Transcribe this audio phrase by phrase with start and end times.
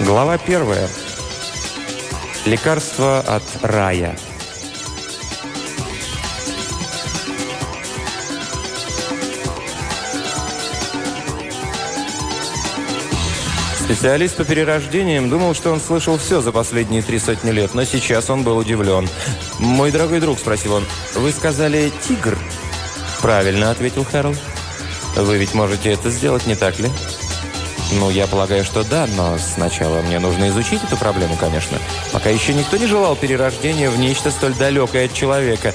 [0.00, 0.88] Глава первая.
[2.46, 4.16] Лекарство от рая.
[13.82, 18.30] Специалист по перерождениям думал, что он слышал все за последние три сотни лет, но сейчас
[18.30, 19.08] он был удивлен.
[19.58, 20.84] «Мой дорогой друг»,— спросил он,—
[21.16, 22.38] «вы сказали «тигр»?»
[23.20, 24.36] «Правильно»,— ответил Хэрол.
[25.16, 26.88] «Вы ведь можете это сделать, не так ли?»
[27.92, 31.78] Ну, я полагаю, что да, но сначала мне нужно изучить эту проблему, конечно.
[32.12, 35.74] Пока еще никто не желал перерождения в нечто столь далекое от человека.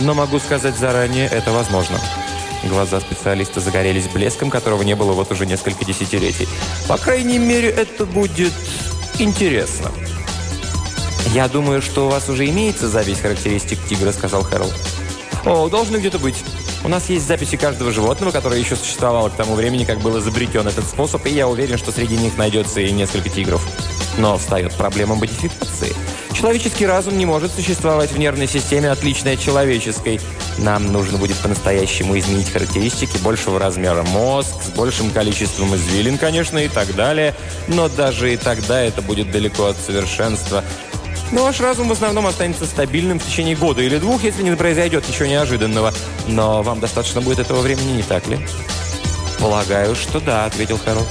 [0.00, 2.00] Но могу сказать заранее, это возможно.
[2.64, 6.48] Глаза специалиста загорелись блеском, которого не было вот уже несколько десятилетий.
[6.88, 8.52] По крайней мере, это будет
[9.18, 9.90] интересно.
[11.28, 14.70] «Я думаю, что у вас уже имеется запись характеристик тигра»,— сказал Хэрол.
[15.44, 16.44] «О, должно где-то быть».
[16.84, 20.66] У нас есть записи каждого животного, которое еще существовало к тому времени, как был изобретен
[20.66, 23.64] этот способ, и я уверен, что среди них найдется и несколько тигров.
[24.18, 25.94] Но встает проблема модификации.
[26.34, 30.20] Человеческий разум не может существовать в нервной системе, отличной от человеческой.
[30.58, 36.68] Нам нужно будет по-настоящему изменить характеристики большего размера мозг, с большим количеством извилин, конечно, и
[36.68, 37.34] так далее.
[37.68, 40.64] Но даже и тогда это будет далеко от совершенства.
[41.32, 45.08] Но ваш разум в основном останется стабильным в течение года или двух, если не произойдет
[45.08, 45.92] ничего неожиданного.
[46.28, 48.38] Но вам достаточно будет этого времени, не так ли?
[49.40, 51.04] «Полагаю, что да»,— ответил Хэрол.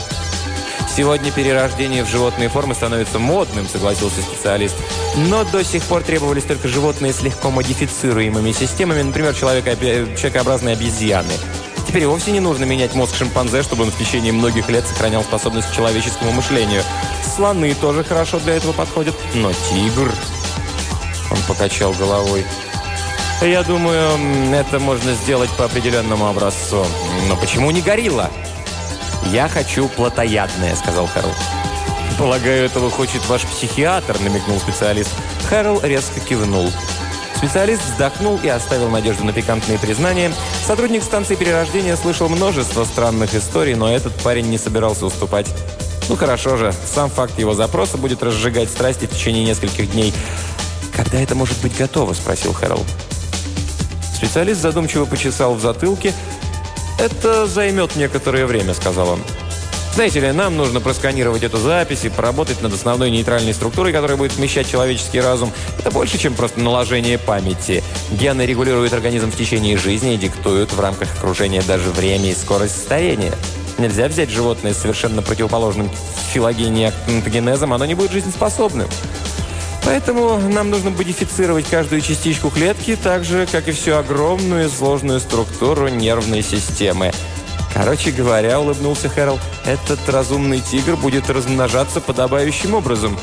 [0.95, 4.75] «Сегодня перерождение в животные формы становится модным»,— согласился специалист.
[5.17, 11.33] «Но до сих пор требовались только животные с легко модифицируемыми системами, например, человекообразные обезьяны.
[11.91, 15.69] Теперь вовсе не нужно менять мозг шимпанзе, чтобы он в течение многих лет сохранял способность
[15.69, 16.83] к человеческому мышлению.
[17.35, 20.09] Слоны тоже хорошо для этого подходят, но тигр...
[21.29, 22.45] Он покачал головой.
[23.41, 24.09] Я думаю,
[24.55, 26.85] это можно сделать по определенному образцу.
[27.27, 28.31] Но почему не горилла?
[29.25, 31.33] Я хочу плотоядное, сказал Хэрл.
[32.17, 35.11] Полагаю, этого хочет ваш психиатр, намекнул специалист.
[35.49, 36.71] Хэрл резко кивнул.
[37.41, 40.31] Специалист вздохнул и оставил надежду на пикантные признания.
[40.63, 45.47] Сотрудник станции перерождения слышал множество странных историй, но этот парень не собирался уступать.
[46.07, 50.13] Ну хорошо же, сам факт его запроса будет разжигать страсти в течение нескольких дней.
[50.95, 52.85] «Когда это может быть готово?»– спросил Хэрол.
[54.13, 56.13] Специалист задумчиво почесал в затылке.
[56.99, 59.19] «Это займет некоторое время»,– сказал он.
[59.93, 64.33] Знаете ли, нам нужно просканировать эту запись и поработать над основной нейтральной структурой, которая будет
[64.33, 65.51] вмещать человеческий разум.
[65.79, 67.83] Это больше, чем просто наложение памяти.
[68.11, 72.77] Гены регулируют организм в течение жизни и диктуют в рамках окружения даже время и скорость
[72.77, 73.33] старения.
[73.77, 75.89] Нельзя взять животное с совершенно противоположным
[76.31, 78.87] филогенезом, оно не будет жизнеспособным.
[79.83, 85.19] Поэтому нам нужно модифицировать каждую частичку клетки, так же, как и всю огромную и сложную
[85.19, 87.11] структуру нервной системы.
[87.73, 93.17] Короче говоря, улыбнулся Хэрол, этот разумный тигр будет размножаться подобающим образом.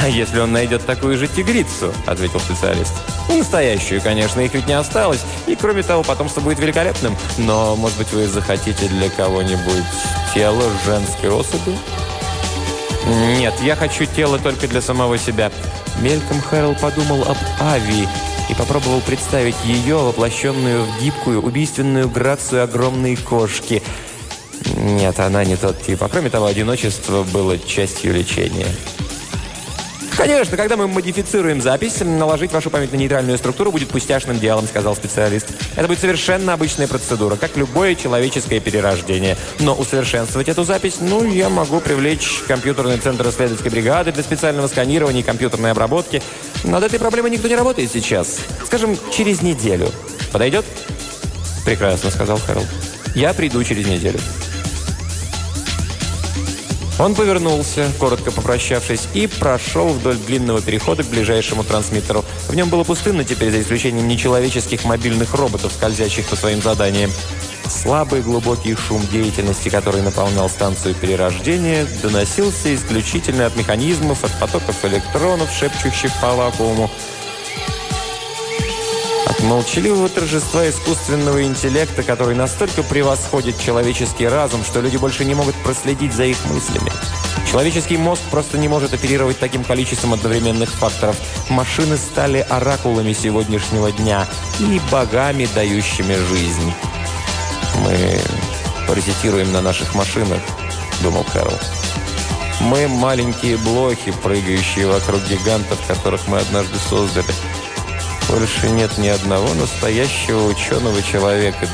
[0.00, 2.92] «А если он найдет такую же тигрицу?»– ответил специалист.
[3.28, 5.20] «Ну, настоящую, конечно, их ведь не осталось.
[5.46, 7.16] И, кроме того, потомство будет великолепным.
[7.38, 9.84] Но, может быть, вы захотите для кого-нибудь
[10.34, 11.78] тело женской особи?»
[13.38, 15.52] «Нет, я хочу тело только для самого себя».
[16.00, 18.08] Мельком Хэрол подумал об Ави
[18.48, 23.82] и попробовал представить ее, воплощенную в гибкую, убийственную грацию огромной кошки.
[24.76, 26.02] Нет, она не тот тип.
[26.02, 28.68] А кроме того, одиночество было частью лечения.
[30.16, 34.94] «Конечно, когда мы модифицируем запись, наложить вашу память на нейтральную структуру будет пустяшным делом», сказал
[34.94, 35.46] специалист.
[35.74, 39.36] «Это будет совершенно обычная процедура, как любое человеческое перерождение.
[39.58, 45.20] Но усовершенствовать эту запись, ну, я могу привлечь компьютерный центр исследовательской бригады для специального сканирования
[45.20, 46.22] и компьютерной обработки.
[46.62, 48.38] Над этой проблемой никто не работает сейчас.
[48.64, 49.90] Скажем, через неделю.
[50.32, 50.64] Подойдет?»
[51.64, 52.64] «Прекрасно», сказал Хэрол.
[53.14, 54.20] «Я приду через неделю».
[56.98, 62.24] Он повернулся, коротко попрощавшись, и прошел вдоль длинного перехода к ближайшему трансмиттеру.
[62.48, 67.10] В нем было пустынно теперь, за исключением нечеловеческих мобильных роботов, скользящих по своим заданиям.
[67.68, 75.50] Слабый глубокий шум деятельности, который наполнял станцию перерождения, доносился исключительно от механизмов, от потоков электронов,
[75.50, 76.90] шепчущих по вакууму.
[79.26, 85.54] От молчаливого торжества искусственного интеллекта, который настолько превосходит человеческий разум, что люди больше не могут
[85.56, 86.92] проследить за их мыслями.
[87.50, 91.16] Человеческий мозг просто не может оперировать таким количеством одновременных факторов.
[91.48, 94.26] Машины стали оракулами сегодняшнего дня
[94.58, 96.72] и богами, дающими жизнь.
[97.82, 98.18] «Мы
[98.86, 100.40] паразитируем на наших машинах»,—
[101.02, 101.58] думал Кэрол.
[102.60, 107.32] «Мы маленькие блохи, прыгающие вокруг гигантов, которых мы однажды создали».
[108.34, 111.68] Больше нет ни одного настоящего ученого человека.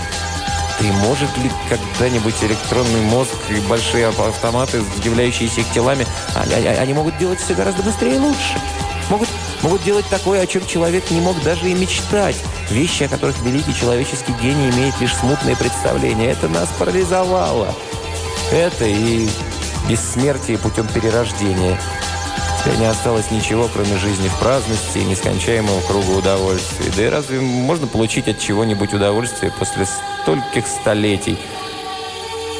[0.80, 7.16] И может ли когда-нибудь электронный мозг и большие автоматы, являющиеся их телами, они, они могут
[7.16, 8.60] делать все гораздо быстрее и лучше?
[9.08, 9.28] Могут,
[9.62, 12.36] могут делать такое, о чем человек не мог даже и мечтать.
[12.68, 16.32] Вещи, о которых великий человеческий гений имеет лишь смутное представление.
[16.32, 17.74] Это нас парализовало.
[18.52, 19.30] Это и
[19.88, 21.80] бессмертие путем перерождения.
[22.60, 26.92] Теперь не осталось ничего, кроме жизни в праздности и нескончаемого круга удовольствия.
[26.94, 31.38] Да и разве можно получить от чего-нибудь удовольствие после стольких столетий?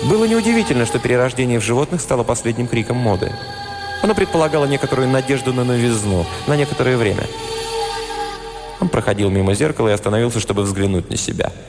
[0.05, 3.31] Было неудивительно, что перерождение в животных стало последним криком моды.
[4.03, 7.27] Оно предполагало некоторую надежду на новизну, на некоторое время.
[8.81, 11.53] Он проходил мимо зеркала и остановился, чтобы взглянуть на себя–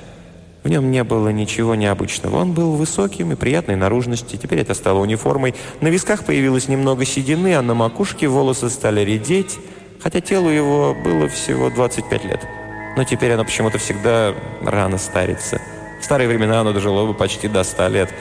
[0.63, 2.37] в нем не было ничего необычного.
[2.37, 4.35] Он был высоким и приятной наружности.
[4.35, 5.55] Теперь это стало униформой.
[5.79, 9.57] На висках появилось немного седины, а на макушке волосы стали редеть,
[9.99, 12.47] хотя телу его было всего 25 лет.
[12.95, 15.59] Но теперь оно почему-то всегда рано старится.
[15.99, 18.13] В старые времена оно дожило бы почти до 100 лет.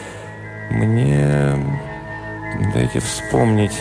[0.71, 1.57] Мне...
[2.75, 3.75] Дайте вспомнить...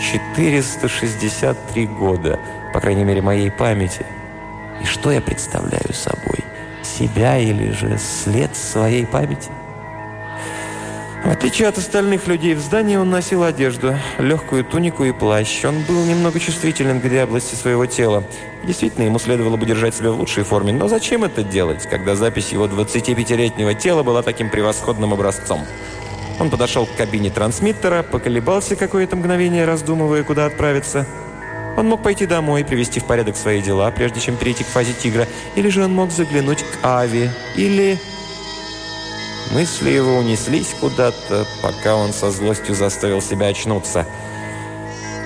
[0.00, 2.38] 463 года,
[2.72, 4.04] по крайней мере, моей памяти.
[4.80, 6.38] И что я представляю собой?
[6.98, 9.50] Себя или же след своей памяти.
[11.24, 15.64] В отличие от остальных людей в здании, он носил одежду, легкую тунику и плащ.
[15.66, 18.24] Он был немного чувствителен к области своего тела.
[18.64, 20.72] Действительно, ему следовало бы держать себя в лучшей форме.
[20.72, 25.66] Но зачем это делать, когда запись его 25-летнего тела была таким превосходным образцом?
[26.38, 31.06] Он подошел к кабине трансмиттера, поколебался какое-то мгновение, раздумывая, куда отправиться–
[31.76, 35.26] он мог пойти домой, привести в порядок свои дела, прежде чем перейти к фазе тигра.
[35.54, 37.30] Или же он мог заглянуть к Ави.
[37.56, 37.98] Или...
[39.52, 44.06] Мысли его унеслись куда-то, пока он со злостью заставил себя очнуться.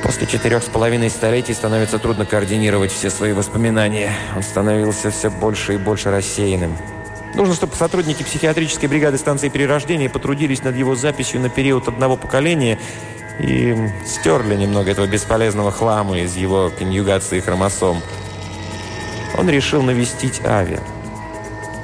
[0.03, 4.13] После четырех с половиной столетий становится трудно координировать все свои воспоминания.
[4.37, 6.77] Он становился все больше и больше рассеянным.
[7.35, 12.79] Нужно, чтобы сотрудники психиатрической бригады станции перерождения потрудились над его записью на период одного поколения
[13.39, 13.77] и
[14.07, 18.01] стерли немного этого бесполезного хлама из его конъюгации хромосом.
[19.37, 20.79] Он решил навестить Ави.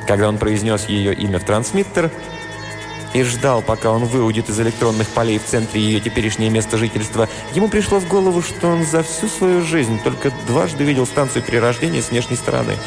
[0.07, 2.11] Когда он произнес ее имя в трансмиттер
[3.13, 7.69] и ждал, пока он выудит из электронных полей в центре ее теперешнее место жительства, ему
[7.69, 12.11] пришло в голову, что он за всю свою жизнь только дважды видел станцию перерождения с
[12.11, 12.77] внешней стороны–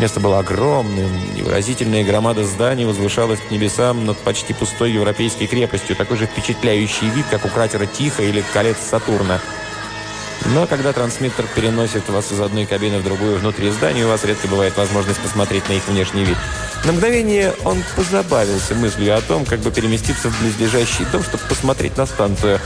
[0.00, 6.16] Место было огромным, невыразительная громада зданий возвышалась к небесам над почти пустой европейской крепостью, такой
[6.16, 9.40] же впечатляющий вид, как у кратера Тихо или колец Сатурна.
[10.54, 14.48] Но когда трансмиттер переносит вас из одной кабины в другую внутри здания, у вас редко
[14.48, 16.38] бывает возможность посмотреть на их внешний вид.
[16.84, 21.96] На мгновение он позабавился мыслью о том, как бы переместиться в близлежащий дом, чтобы посмотреть
[21.96, 22.58] на станцию.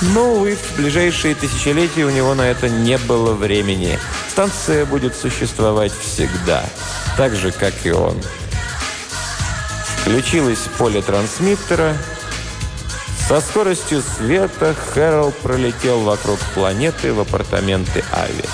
[0.00, 3.98] Но, увы, в ближайшие тысячелетия у него на это не было времени.
[4.30, 6.64] Станция будет существовать всегда,
[7.18, 8.16] так же, как и он.
[9.98, 11.96] Включилось поле трансмиттера.
[13.28, 18.44] Со скоростью света Хэрол пролетел вокруг планеты в апартаменты Ави.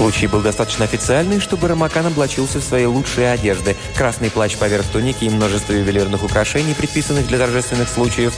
[0.00, 3.76] Случай был достаточно официальный, чтобы Рамакан облачился в свои лучшие одежды.
[3.94, 8.32] Красный плащ поверх туники и множество ювелирных украшений, предписанных для торжественных случаев.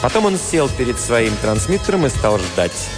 [0.00, 2.88] Потом он сел перед своим трансмиттером и стал ждать.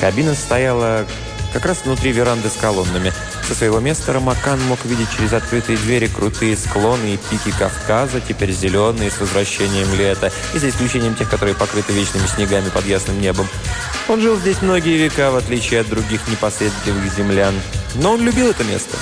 [0.00, 1.06] Кабина стояла
[1.52, 3.12] как раз внутри веранды с колоннами.
[3.46, 8.52] Со своего места Рамакан мог видеть через открытые двери крутые склоны и пики Кавказа, теперь
[8.52, 13.46] зеленые, с возвращением лета, и за исключением тех, которые покрыты вечными снегами под ясным небом.
[14.08, 17.54] Он жил здесь многие века, в отличие от других непоследовательных землян.
[17.96, 18.96] Но он любил это место.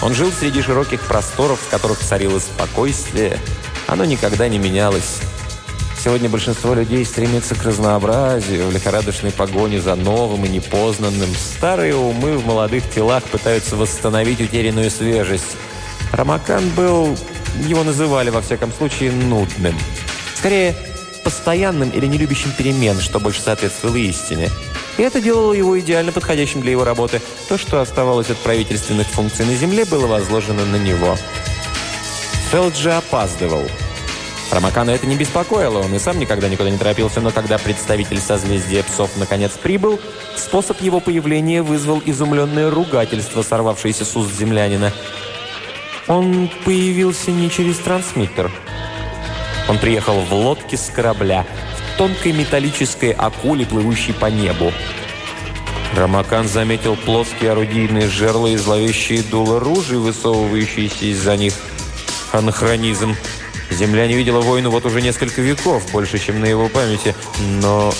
[0.00, 3.38] Он жил среди широких просторов, в которых царило спокойствие.
[3.86, 5.20] Оно никогда не менялось.
[6.02, 11.30] Сегодня большинство людей стремится к разнообразию, в лихорадочной погоне за новым и непознанным.
[11.36, 15.56] Старые умы в молодых телах пытаются восстановить утерянную свежесть.
[16.10, 17.16] Рамакан был,
[17.68, 19.78] его называли во всяком случае, нудным.
[20.34, 20.74] Скорее,
[21.22, 24.50] постоянным или не любящим перемен, что больше соответствовало истине.
[24.98, 27.20] И это делало его идеально подходящим для его работы.
[27.48, 31.16] То, что оставалось от правительственных функций на Земле, было возложено на него.
[32.50, 33.62] Фелд же опаздывал.
[34.52, 38.84] Рамакана это не беспокоило, он и сам никогда никуда не торопился, но когда представитель созвездия
[38.84, 39.98] псов наконец прибыл,
[40.36, 44.92] способ его появления вызвал изумленное ругательство, сорвавшееся с уст землянина.
[46.06, 48.52] Он появился не через трансмиттер–
[49.68, 54.72] он приехал в лодке с корабля, в тонкой металлической акуле, плывущей по небу.
[55.96, 61.54] Рамакан заметил плоские орудийные жерла и зловещие дула ружей, высовывающиеся из-за них.
[62.32, 63.14] Анахронизм.
[63.72, 67.14] Земля не видела войну вот уже несколько веков, больше, чем на его памяти,
[67.60, 67.92] но...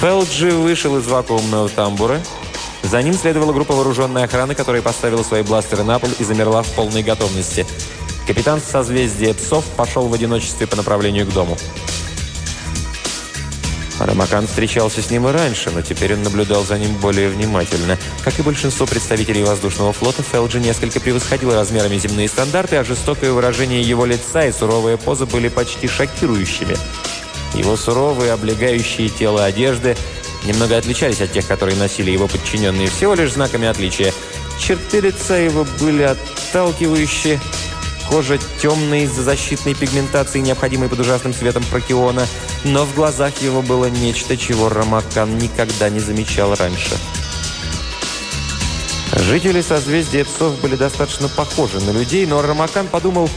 [0.00, 2.20] Фелджи вышел из вакуумного тамбура.
[2.82, 6.68] За ним следовала группа вооруженной охраны, которая поставила свои бластеры на пол и замерла в
[6.74, 7.66] полной готовности.
[8.26, 11.56] Капитан созвездия псов пошел в одиночестве по направлению к дому.
[13.98, 17.98] Рамакан встречался с ним и раньше, но теперь он наблюдал за ним более внимательно.
[18.22, 23.82] Как и большинство представителей воздушного флота, Фелджи несколько превосходил размерами земные стандарты, а жестокое выражение
[23.82, 26.76] его лица и суровая поза были почти шокирующими.
[27.54, 29.96] Его суровые, облегающие тело одежды
[30.44, 34.12] немного отличались от тех, которые носили его подчиненные, всего лишь знаками отличия.
[34.58, 37.40] Черты лица его были отталкивающие,
[38.10, 42.26] Кожа темная из-за защитной пигментации, необходимой под ужасным светом прокиона,
[42.64, 46.96] но в глазах его было нечто, чего Рамакан никогда не замечал раньше.
[49.12, 53.28] Жители созвездия Псов были достаточно похожи на людей, но Рамакан подумал,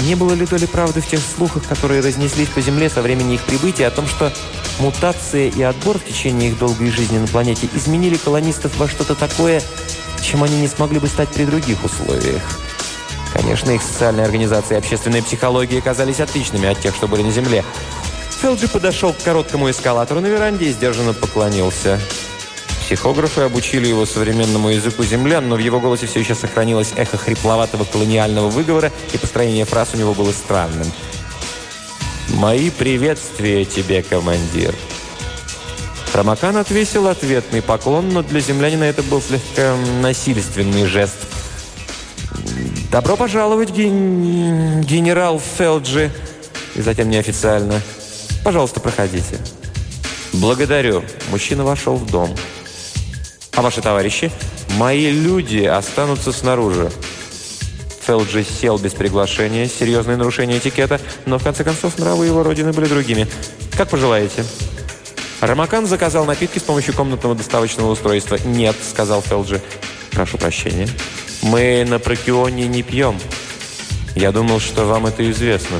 [0.00, 3.34] не было ли то ли правды в тех слухах, которые разнеслись по Земле со времени
[3.34, 4.32] их прибытия, о том, что
[4.78, 9.62] мутация и отбор в течение их долгой жизни на планете изменили колонистов во что-то такое,
[10.22, 12.42] чем они не смогли бы стать при других условиях.
[13.34, 17.64] Конечно, их социальные организации и общественная психология казались отличными от тех, что были на Земле.
[18.40, 21.98] Фелджи подошел к короткому эскалатору на веранде и сдержанно поклонился.
[22.84, 27.84] Психографы обучили его современному языку землян, но в его голосе все еще сохранилось эхо хрипловатого
[27.84, 30.86] колониального выговора, и построение фраз у него было странным.
[32.28, 34.74] «Мои приветствия тебе, командир!»
[36.12, 41.16] Рамакан отвесил ответный поклон, но для землянина это был слегка насильственный жест–
[42.94, 44.82] «Добро пожаловать, ген...
[44.82, 46.12] генерал Фелджи!»
[46.76, 47.80] И затем неофициально.
[48.44, 49.36] «Пожалуйста, проходите».
[50.34, 51.02] «Благодарю».
[51.28, 52.30] Мужчина вошел в дом.
[53.56, 54.30] «А ваши товарищи?»
[54.76, 56.88] «Мои люди останутся снаружи».
[58.06, 62.86] Фелджи сел без приглашения, серьезное нарушение этикета, но в конце концов нравы его родины были
[62.86, 63.26] другими.
[63.76, 64.44] «Как пожелаете».
[65.40, 68.38] Рамакан заказал напитки с помощью комнатного доставочного устройства.
[68.44, 69.60] «Нет»,— сказал Фелджи.
[70.12, 70.88] «Прошу прощения».
[71.44, 73.20] Мы на Прокионе не пьем.
[74.14, 75.76] Я думал, что вам это известно.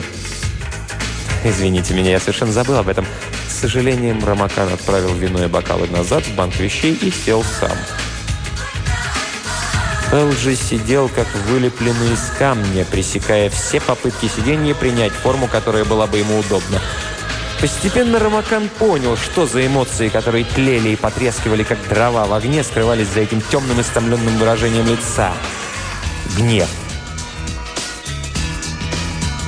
[1.43, 3.07] Извините меня, я совершенно забыл об этом.
[3.49, 7.77] С сожалением, Рамакан отправил вино и бокалы назад в банк вещей и сел сам.
[10.43, 16.19] Же сидел, как вылепленный из камня, пресекая все попытки сидения принять форму, которая была бы
[16.19, 16.81] ему удобна.
[17.65, 23.09] Постепенно Рамакан понял, что за эмоции, которые тлели и потрескивали, как дрова в огне, скрывались
[23.09, 25.33] за этим темным истомленным выражением лица.
[26.37, 26.69] Гнев.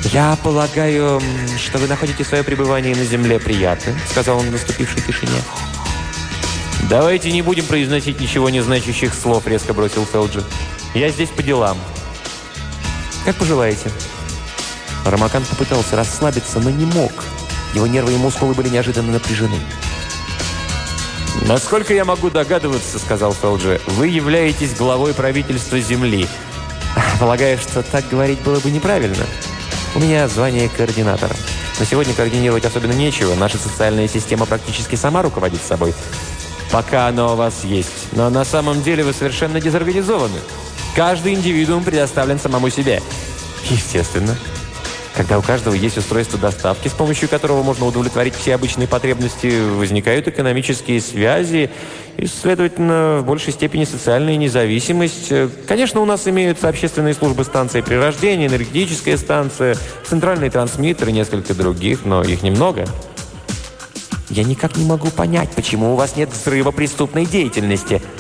[0.05, 1.21] «Я полагаю,
[1.63, 5.43] что вы находите свое пребывание на земле приятным», сказал он в наступившей тишине.
[6.89, 10.43] «Давайте не будем произносить ничего не значащих слов», резко бросил Фелджи.
[10.95, 11.77] «Я здесь по делам».
[13.27, 13.91] «Как пожелаете».
[15.05, 17.13] Рамакан попытался расслабиться, но не мог.
[17.77, 19.61] Его нервы и мускулы были неожиданно напряжены.
[21.43, 26.27] «Насколько я могу догадываться,— сказал Фелджи,— вы являетесь главой правительства Земли.
[27.21, 29.27] Полагаю, что так говорить было бы неправильно.
[29.95, 31.37] У меня звание координатора.
[31.79, 33.35] Но сегодня координировать особенно нечего.
[33.35, 35.95] Наша социальная система практически сама руководит собой.
[36.73, 38.09] Пока оно у вас есть.
[38.13, 40.39] Но на самом деле вы совершенно дезорганизованы.
[40.95, 43.03] Каждый индивидуум предоставлен самому себе.
[43.69, 44.35] Естественно.
[45.17, 50.29] Когда у каждого есть устройство доставки, с помощью которого можно удовлетворить все обычные потребности, возникают
[50.29, 51.71] экономические связи
[52.19, 55.33] и, следовательно, в большей степени социальная независимость.
[55.67, 61.55] Конечно, у нас имеются общественные службы станции при рождении, энергетическая станция, центральный трансмиттер и несколько
[61.55, 62.85] других, но их немного.
[64.29, 68.03] Я никак не могу понять, почему у вас нет взрыва преступной деятельности–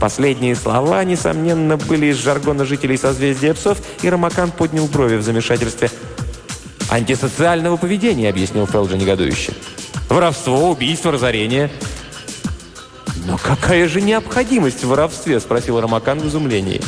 [0.00, 5.90] Последние слова, несомненно, были из жаргона жителей созвездия псов, и Рамакан поднял брови в замешательстве.
[6.90, 9.52] «Антисоциального поведения»,— объяснил Фелджи негодующе.
[10.08, 11.70] «Воровство, убийство, разорение».
[13.24, 16.80] «Но какая же необходимость в воровстве?»— спросил Рамакан в изумлении.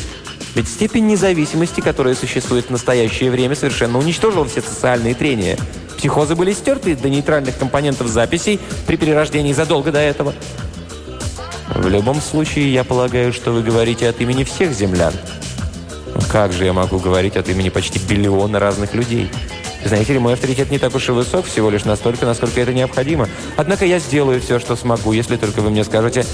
[0.55, 5.59] «Ведь степень независимости, которая существует в настоящее время, совершенно уничтожила все социальные трения.
[5.97, 10.35] Психозы были стерты до нейтральных компонентов записей при перерождении задолго до этого».
[11.75, 15.13] В любом случае, я полагаю, что вы говорите от имени всех землян.
[16.31, 19.31] Как же я могу говорить от имени почти биллиона разных людей?
[19.85, 23.29] Знаете ли, мой авторитет не так уж и высок, всего лишь настолько, насколько это необходимо.
[23.57, 26.25] Однако я сделаю все, что смогу, если только вы мне скажете...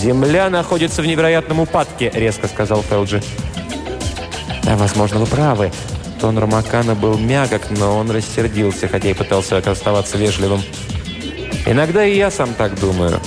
[0.00, 3.22] «Земля находится в невероятном упадке»,— резко сказал Фелджи.
[4.62, 5.70] «Да, возможно, вы правы».
[6.20, 10.62] Тон Ромакана был мягок, но он рассердился, хотя и пытался оставаться вежливым.
[11.66, 13.20] «Иногда и я сам так думаю.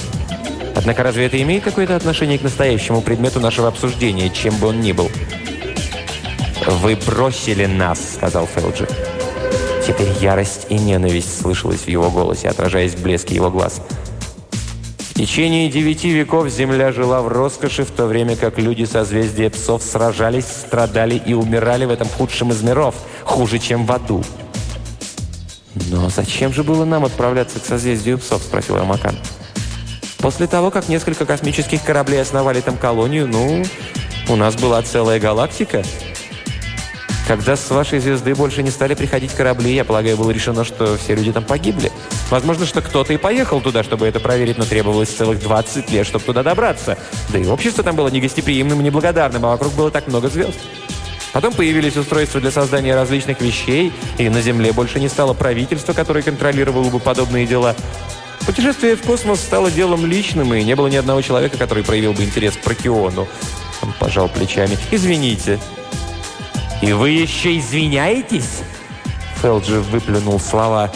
[0.80, 4.94] Однако разве это имеет какое-то отношение к настоящему предмету нашего обсуждения, чем бы он ни
[4.94, 5.12] был?
[6.66, 8.88] «Вы бросили нас»,— сказал Фелджи.
[9.86, 13.82] Теперь ярость и ненависть слышалась в его голосе, отражаясь в блеске его глаз.
[15.10, 19.84] В течение девяти веков Земля жила в роскоши, в то время как люди созвездия псов
[19.84, 22.96] сражались, страдали и умирали в этом худшем из миров,
[23.26, 24.24] хуже, чем в аду.
[25.92, 29.18] «Но зачем же было нам отправляться к созвездию псов?»– спросил Армакан.
[30.20, 33.64] «После того, как несколько космических кораблей основали там колонию, ну,
[34.28, 35.84] у нас была целая галактика».
[37.30, 41.14] Когда с вашей звезды больше не стали приходить корабли, я полагаю, было решено, что все
[41.14, 41.92] люди там погибли.
[42.32, 46.26] Возможно, что кто-то и поехал туда, чтобы это проверить, но требовалось целых 20 лет, чтобы
[46.26, 46.98] туда добраться.
[47.30, 50.58] Да и общество там было негостеприимным и неблагодарным, а вокруг было так много звезд.
[51.32, 56.24] Потом появились устройства для создания различных вещей, и на Земле больше не стало правительства, которое
[56.24, 57.76] контролировало бы подобные дела.
[58.50, 62.24] Путешествие в космос стало делом личным, и не было ни одного человека, который проявил бы
[62.24, 63.28] интерес к Прокиону.
[63.84, 64.76] Он пожал плечами.
[64.90, 65.60] «Извините,
[66.82, 68.62] «И вы еще извиняетесь?»
[69.44, 70.92] Фелджи выплюнул слова.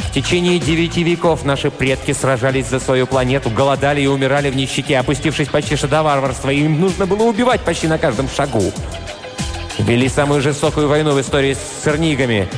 [0.00, 4.98] «В течение девяти веков наши предки сражались за свою планету, голодали и умирали в нищете,
[4.98, 8.70] опустившись почти что до варварства, и им нужно было убивать почти на каждом шагу.
[9.78, 12.50] Вели самую жестокую войну в истории с цернигами.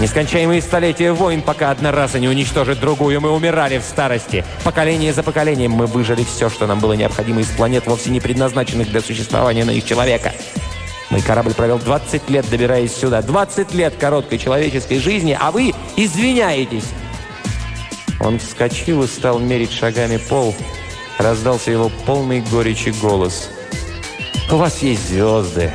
[0.00, 4.44] Нескончаемые столетия войн, пока одна раса не уничтожит другую, мы умирали в старости.
[4.62, 8.90] Поколение за поколением мы выжили все, что нам было необходимо из планет, вовсе не предназначенных
[8.90, 10.32] для существования на них человека».
[11.10, 13.22] Мой корабль провел 20 лет, добираясь сюда.
[13.22, 16.84] 20 лет короткой человеческой жизни, а вы извиняетесь!»
[18.20, 20.54] Он вскочил и стал мерить шагами пол.
[21.18, 23.50] Раздался его полный горечи голос.
[24.50, 25.72] «У вас есть звезды,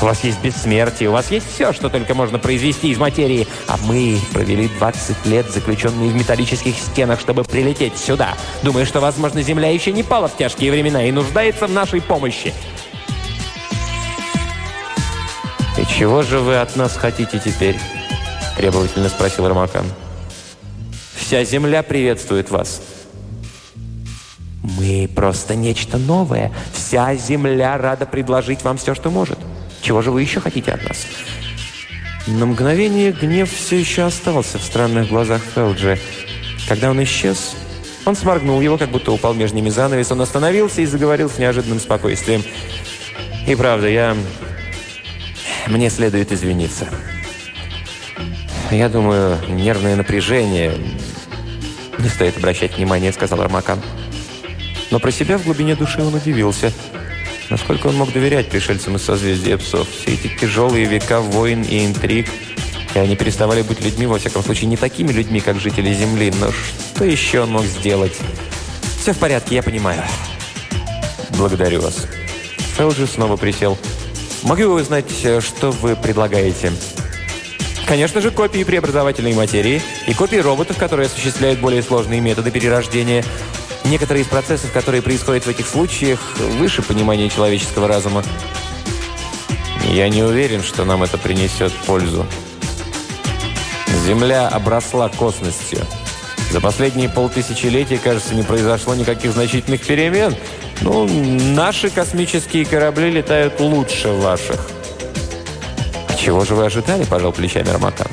[0.00, 3.48] у вас есть бессмертие, у вас есть все, что только можно произвести из материи.
[3.66, 8.34] А мы провели 20 лет, заключенные в металлических стенах, чтобы прилететь сюда.
[8.62, 12.54] Думаю, что, возможно, Земля еще не пала в тяжкие времена и нуждается в нашей помощи.
[15.76, 17.78] «И чего же вы от нас хотите теперь?»–
[18.56, 19.84] требовательно спросил Рамакан.
[21.14, 22.82] «Вся земля приветствует вас».
[24.62, 26.52] «Мы просто нечто новое.
[26.72, 29.38] Вся земля рада предложить вам все, что может.
[29.80, 31.06] Чего же вы еще хотите от нас?»
[32.26, 35.98] На мгновение гнев все еще остался в странных глазах Фелджи.
[36.68, 37.56] Когда он исчез,
[38.04, 40.12] он сморгнул его, как будто упал между ними занавес.
[40.12, 42.42] Он остановился и заговорил с неожиданным спокойствием.
[43.46, 44.14] «И правда, я
[45.68, 46.88] мне следует извиниться.
[48.70, 50.72] Я думаю, нервное напряжение...
[51.98, 53.80] Не стоит обращать внимания, сказал Армакан.
[54.92, 56.72] Но про себя в глубине души он удивился.
[57.50, 59.88] Насколько он мог доверять пришельцам из созвездия псов?
[59.88, 62.28] Все эти тяжелые века войн и интриг.
[62.94, 66.32] И они переставали быть людьми, во всяком случае, не такими людьми, как жители Земли.
[66.40, 68.16] Но что еще он мог сделать?
[69.00, 70.02] Все в порядке, я понимаю.
[71.30, 72.06] Благодарю вас.
[72.76, 73.78] Фелджи снова присел.
[74.42, 76.72] Могу я узнать, э, что вы предлагаете?
[77.86, 83.24] Конечно же, копии преобразовательной материи и копии роботов, которые осуществляют более сложные методы перерождения.
[83.88, 86.20] Некоторые из процессов, которые происходят в этих случаях,
[86.58, 88.22] выше понимания человеческого разума.
[89.84, 92.26] Я не уверен, что нам это принесет пользу.
[94.06, 95.80] Земля обросла косностью.
[96.50, 100.34] За последние полтысячелетия, кажется, не произошло никаких значительных перемен–
[100.80, 101.08] ну,
[101.54, 104.68] наши космические корабли летают лучше ваших.
[106.08, 108.06] А чего же вы ожидали, пожал плечами Арматан?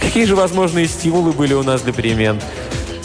[0.00, 2.40] Какие же возможные стимулы были у нас для перемен?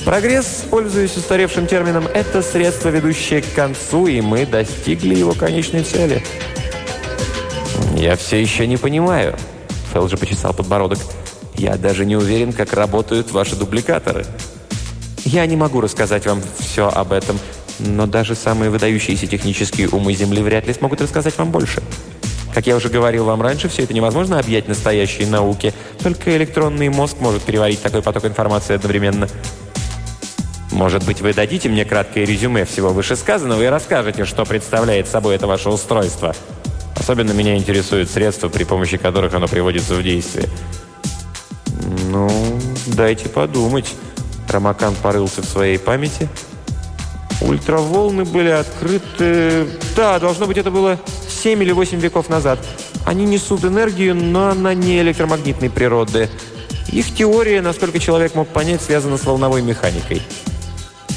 [0.06, 6.22] Прогресс, пользуясь устаревшим термином, это средство, ведущее к концу, и мы достигли его конечной цели.
[7.96, 9.38] Я все еще не понимаю.
[9.94, 11.00] Фелджи почесал подбородок.
[11.56, 14.26] Я даже не уверен, как работают ваши дубликаторы.
[15.24, 17.40] Я не могу рассказать вам все об этом.
[17.80, 21.82] Но даже самые выдающиеся технические умы Земли вряд ли смогут рассказать вам больше.
[22.54, 25.74] Как я уже говорил вам раньше, все это невозможно объять настоящей науке.
[26.04, 29.30] Только электронный мозг может переварить такой поток информации одновременно.
[30.74, 35.48] Может быть, вы дадите мне краткое резюме всего вышесказанного и расскажете, что представляет собой это
[35.48, 36.36] ваше устройство.
[36.96, 40.48] Особенно меня интересуют средства, при помощи которых оно приводится в действие.
[42.10, 42.30] Ну,
[42.88, 43.94] дайте подумать.
[44.50, 46.28] Рамакан порылся в своей памяти–
[47.44, 49.68] Ультраволны были открыты...
[49.96, 52.60] Да, должно быть, это было 7 или 8 веков назад.
[53.06, 56.30] Они несут энергию, но она не электромагнитной природы.
[56.92, 60.22] Их теория, насколько человек мог понять, связана с волновой механикой.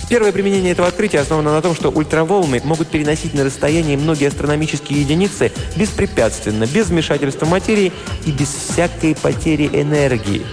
[0.09, 5.01] Первое применение этого открытия основано на том, что ультраволны могут переносить на расстояние многие астрономические
[5.01, 7.93] единицы беспрепятственно, без вмешательства материи
[8.25, 10.47] и без всякой потери энергии.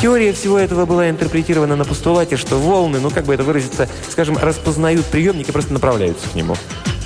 [0.00, 4.36] Теория всего этого была интерпретирована на постулате, что волны, ну как бы это выразиться, скажем,
[4.36, 6.56] распознают приемник и просто направляются к нему.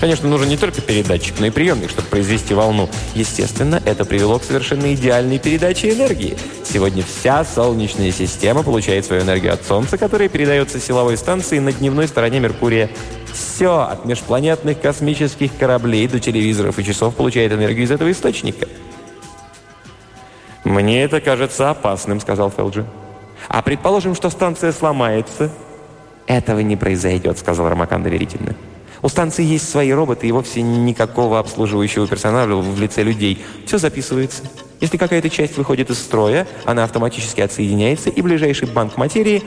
[0.01, 2.91] Конечно, нужен не только передатчик, но и приемник, чтобы произвести волну.
[3.15, 6.37] Естественно, это привело к совершенно идеальной передаче энергии.
[6.65, 12.09] Сегодня вся Солнечная система получает свою энергию от Солнца, которая передается силовой станции на дневной
[12.09, 12.91] стороне Меркурия.
[13.33, 18.69] Все, от межпланетных космических кораблей до телевизоров и часов получает энергию из этого источника.
[20.65, 22.85] «Мне это кажется опасным»,— сказал Фелджи.
[23.49, 25.51] «А предположим, что станция сломается?»
[26.27, 28.57] «Этого не произойдет»,— сказал Рамакан доверительно.
[29.07, 33.41] У станции есть свои роботы и вовсе никакого обслуживающего персонала в лице людей.
[33.65, 34.43] Все записывается.
[34.81, 39.45] Если какая-то часть выходит из строя, она автоматически отсоединяется, и ближайший банк материи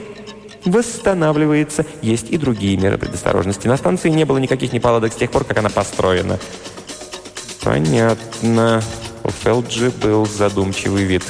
[0.64, 1.84] восстанавливается.
[2.00, 3.68] Есть и другие меры предосторожности.
[3.68, 6.38] На станции не было никаких неполадок с тех пор, как она построена.
[7.62, 8.82] Понятно.
[9.24, 11.22] У Фелджи был задумчивый вид.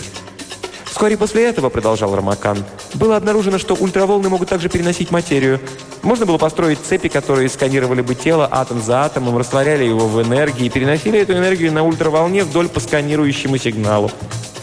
[0.90, 5.60] Вскоре после этого, продолжал Рамакан, было обнаружено, что ультраволны могут также переносить материю.
[6.02, 10.66] Можно было построить цепи, которые сканировали бы тело атом за атомом, растворяли его в энергии
[10.66, 14.10] и переносили эту энергию на ультраволне вдоль по сканирующему сигналу.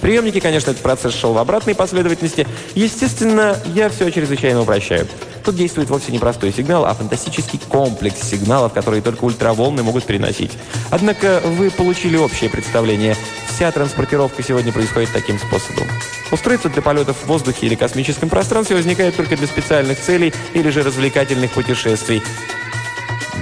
[0.01, 2.45] В конечно, этот процесс шел в обратной последовательности.
[2.75, 5.07] Естественно, я все чрезвычайно упрощаю.
[5.43, 10.51] Тут действует вовсе не простой сигнал, а фантастический комплекс сигналов, которые только ультраволны могут переносить.
[10.91, 13.15] Однако вы получили общее представление.
[13.47, 15.87] Вся транспортировка сегодня происходит таким способом.
[16.31, 20.83] Устройство для полетов в воздухе или космическом пространстве возникает только для специальных целей или же
[20.83, 22.21] развлекательных путешествий.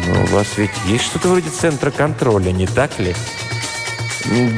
[0.07, 3.15] Но у вас ведь есть что-то вроде центра контроля, не так ли?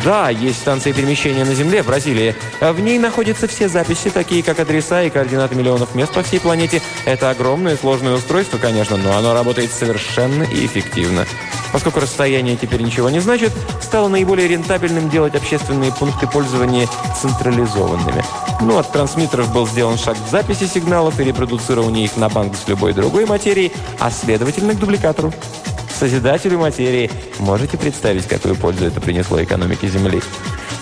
[0.03, 2.36] Да, есть станция перемещения на Земле, в Бразилии.
[2.62, 6.82] В ней находятся все записи, такие как адреса и координаты миллионов мест по всей планете.
[7.06, 11.25] Это огромное сложное устройство, конечно, но оно работает совершенно и эффективно.
[11.73, 13.51] Поскольку расстояние теперь ничего не значит,
[13.82, 16.88] стало наиболее рентабельным делать общественные пункты пользования
[17.21, 18.23] централизованными.
[18.62, 22.67] Ну, от трансмиттеров был сделан шаг к записи сигналов и репродуцирования их на банк с
[22.67, 25.34] любой другой материей, а следовательно к дубликатору.
[25.97, 27.10] Созидателю материи.
[27.39, 30.21] Можете представить, какую пользу это принесло экономике Земли?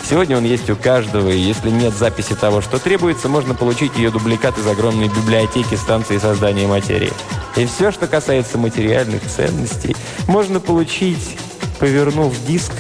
[0.09, 4.11] Сегодня он есть у каждого, и если нет записи того, что требуется, можно получить ее
[4.11, 7.13] дубликат из огромной библиотеки станции создания материи.
[7.55, 9.95] И все, что касается материальных ценностей,
[10.27, 11.37] можно получить,
[11.79, 12.73] повернув диск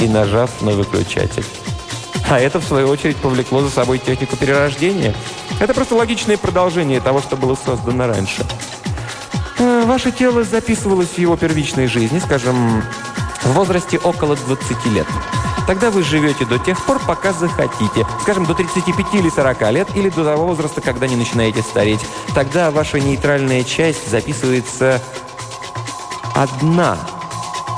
[0.00, 1.44] и нажав на выключатель.
[2.30, 5.14] А это, в свою очередь, повлекло за собой технику перерождения.
[5.60, 8.42] Это просто логичное продолжение того, что было создано раньше.
[9.58, 12.82] Э, ваше тело записывалось в его первичной жизни, скажем,
[13.42, 15.06] в возрасте около 20 лет.
[15.66, 18.06] Тогда вы живете до тех пор, пока захотите.
[18.22, 22.00] Скажем, до 35 или 40 лет, или до того возраста, когда не начинаете стареть.
[22.34, 25.00] Тогда ваша нейтральная часть записывается
[26.34, 26.98] одна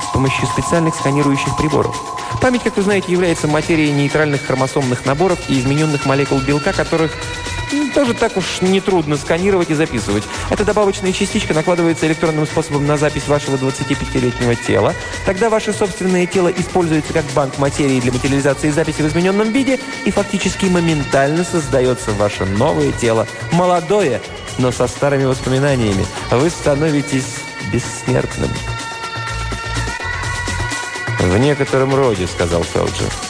[0.09, 1.95] с помощью специальных сканирующих приборов.
[2.41, 7.11] Память, как вы знаете, является материей нейтральных хромосомных наборов и измененных молекул белка, которых
[7.93, 10.23] тоже так уж нетрудно сканировать и записывать.
[10.49, 14.93] Эта добавочная частичка накладывается электронным способом на запись вашего 25-летнего тела.
[15.25, 20.11] Тогда ваше собственное тело используется как банк материи для материализации записи в измененном виде и
[20.11, 23.27] фактически моментально создается ваше новое тело.
[23.51, 24.21] Молодое,
[24.57, 26.05] но со старыми воспоминаниями.
[26.31, 27.37] Вы становитесь
[27.71, 28.49] бессмертным.
[31.19, 33.26] «В некотором роде»,— сказал Фелджер.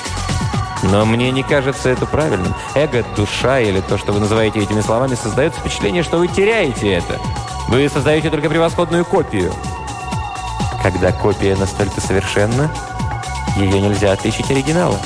[0.83, 2.53] Но мне не кажется это правильным.
[2.75, 7.19] Эго, душа или то, что вы называете этими словами, создает впечатление, что вы теряете это.
[7.67, 9.51] Вы создаете только превосходную копию.
[10.81, 12.71] Когда копия настолько совершенна,
[13.57, 14.97] ее нельзя отличить от оригинала,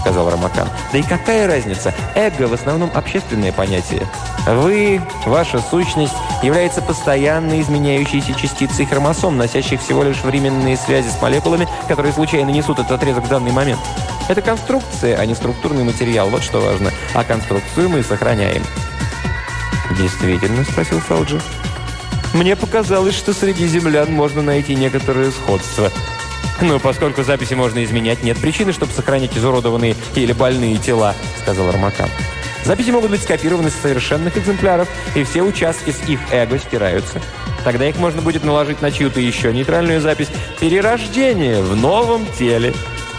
[0.00, 0.68] сказал Рамакан.
[0.92, 1.94] Да и какая разница?
[2.14, 4.08] Эго в основном общественное понятие.
[4.46, 11.68] Вы, ваша сущность, является постоянно изменяющейся частицей хромосом, носящих всего лишь временные связи с молекулами,
[11.88, 13.80] которые случайно несут этот отрезок в данный момент.
[14.28, 16.90] Это конструкция, а не структурный материал, вот что важно.
[17.14, 18.62] А конструкцию мы сохраняем.
[19.96, 21.40] «Действительно?»– спросил Фелджи.
[22.34, 25.92] «Мне показалось, что среди землян можно найти некоторое сходство».
[26.60, 32.08] «Ну, поскольку записи можно изменять, нет причины, чтобы сохранять изуродованные или больные тела»,– сказал Армакан.
[32.64, 37.20] Записи могут быть скопированы с совершенных экземпляров, и все участки с их эго стираются.
[37.62, 42.74] Тогда их можно будет наложить на чью-то еще нейтральную запись «Перерождение в новом теле».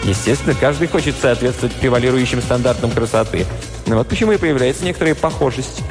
[0.07, 3.45] Естественно, каждый хочет соответствовать превалирующим стандартам красоты.
[3.87, 5.83] Но вот почему и появляется некоторая похожесть.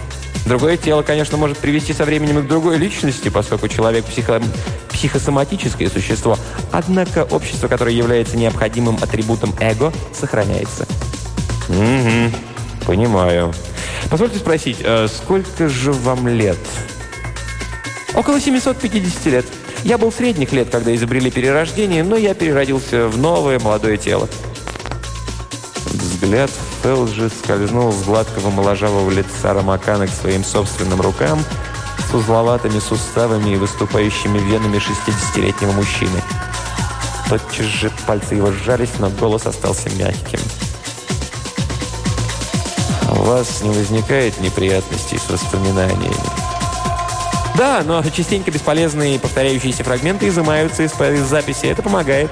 [0.47, 4.41] Другое тело, конечно, может привести со временем и к другой личности, поскольку человек психо...
[4.91, 6.39] психосоматическое существо.
[6.73, 10.87] Однако общество, которое является необходимым атрибутом эго, сохраняется.
[11.69, 12.87] Угу.
[12.87, 13.53] Понимаю.
[14.11, 16.59] Позвольте спросить, а сколько же вам лет?
[18.15, 19.47] Около 750 лет.
[19.87, 24.29] Я был средних лет, когда изобрели перерождение, но я переродился в новое молодое тело.
[25.85, 26.51] Взгляд
[26.83, 31.39] Фелджи скользнул с гладкого моложавого лица Рамакана к своим собственным рукам
[32.11, 36.21] с узловатыми суставами и выступающими венами 60-летнего мужчины.
[37.29, 40.41] Тотчас же пальцы его сжались, но голос остался мягким.
[43.13, 46.46] «У вас не возникает неприятностей с воспоминаниями?»
[47.57, 51.67] «Да, но частенько бесполезные повторяющиеся фрагменты изымаются из, из записи.
[51.67, 52.31] Это помогает.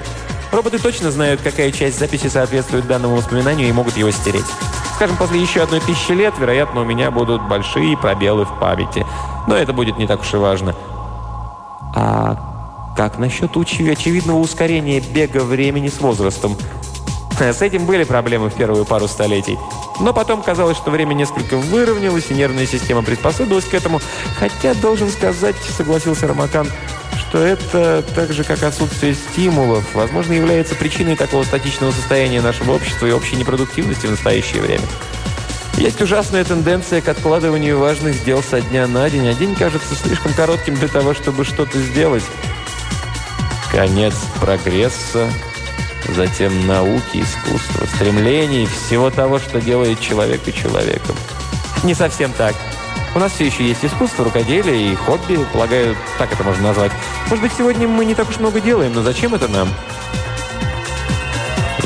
[0.51, 4.45] Роботы точно знают, какая часть записи соответствует данному воспоминанию и могут его стереть.
[4.95, 9.05] Скажем, после еще одной тысячи лет, вероятно, у меня будут большие пробелы в памяти.
[9.47, 10.75] Но это будет не так уж и важно.
[11.95, 16.55] А как насчет очевидного ускорения бега времени с возрастом?
[17.39, 19.57] С этим были проблемы в первую пару столетий.
[19.99, 24.01] Но потом казалось, что время несколько выровнялось, и нервная система приспособилась к этому.
[24.39, 26.67] Хотя, должен сказать, согласился Рамакан,
[27.17, 33.07] что это, так же как отсутствие стимулов, возможно, является причиной такого статичного состояния нашего общества
[33.07, 34.85] и общей непродуктивности в настоящее время.
[35.77, 40.33] Есть ужасная тенденция к откладыванию важных дел со дня на день, а день кажется слишком
[40.33, 42.23] коротким для того, чтобы что-то сделать.
[43.71, 45.29] Конец прогресса,
[46.13, 51.15] затем науки, искусства, стремлений, всего того, что делает человека человеком.
[51.83, 52.55] Не совсем так.
[53.15, 56.91] У нас все еще есть искусство, рукоделие и хобби, полагаю, так это можно назвать.
[57.29, 59.69] Может быть, сегодня мы не так уж много делаем, но зачем это нам?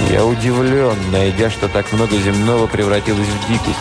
[0.09, 3.77] Я удивлен, найдя, что так много земного превратилось в дикость.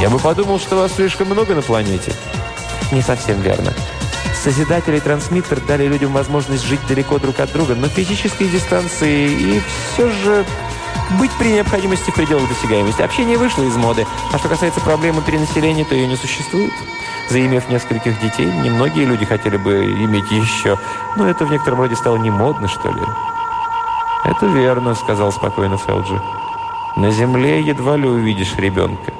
[0.00, 2.12] Я бы подумал, что вас слишком много на планете.
[2.90, 3.72] Не совсем верно.
[4.46, 9.60] Созидатель и трансмиттер дали людям возможность жить далеко друг от друга, но физической дистанции и
[9.92, 10.46] все же
[11.18, 13.02] быть при необходимости в пределах досягаемости.
[13.02, 14.06] Общение вышло из моды.
[14.32, 16.70] А что касается проблемы перенаселения, то ее не существует.
[17.28, 20.78] Заимев нескольких детей, немногие люди хотели бы иметь еще.
[21.16, 23.02] Но это в некотором роде стало не модно, что ли.
[24.24, 26.22] «Это верно»,— сказал спокойно Фелджи.
[26.94, 29.12] «На Земле едва ли увидишь ребенка».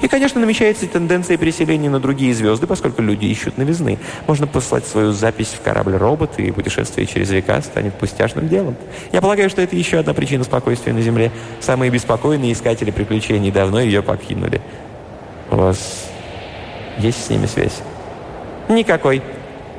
[0.00, 3.98] И, конечно, намечается тенденция переселения на другие звезды, поскольку люди ищут новизны.
[4.26, 8.76] Можно послать свою запись в корабль-робот, и путешествие через века станет пустяшным делом.
[9.12, 11.30] Я полагаю, что это еще одна причина спокойствия на Земле.
[11.60, 14.60] Самые беспокойные искатели приключений давно ее покинули.
[15.50, 16.06] У вас
[16.98, 17.80] есть с ними связь?
[18.68, 19.22] Никакой.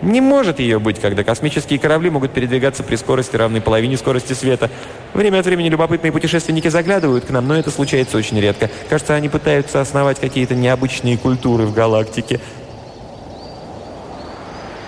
[0.03, 4.69] Не может ее быть, когда космические корабли могут передвигаться при скорости, равной половине скорости света.
[5.13, 8.69] Время от времени любопытные путешественники заглядывают к нам, но это случается очень редко.
[8.89, 12.41] Кажется, они пытаются основать какие-то необычные культуры в галактике.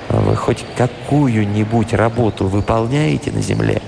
[0.09, 3.81] А вы хоть какую-нибудь работу выполняете на Земле?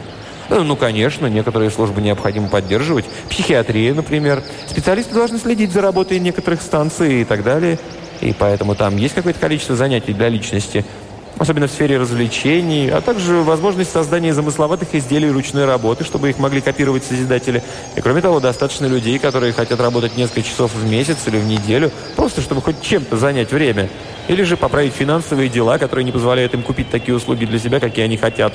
[0.47, 3.03] Ну, ну, конечно, некоторые службы необходимо поддерживать.
[3.29, 4.43] Психиатрия, например.
[4.65, 7.79] Специалисты должны следить за работой некоторых станций и так далее.
[8.21, 10.85] И поэтому там есть какое-то количество занятий для личности–
[11.39, 16.61] особенно в сфере развлечений, а также возможность создания замысловатых изделий ручной работы, чтобы их могли
[16.61, 17.63] копировать созидатели.
[17.95, 21.91] И кроме того, достаточно людей, которые хотят работать несколько часов в месяц или в неделю,
[22.15, 23.89] просто чтобы хоть чем-то занять время.
[24.27, 28.05] Или же поправить финансовые дела, которые не позволяют им купить такие услуги для себя, какие
[28.05, 28.53] они хотят.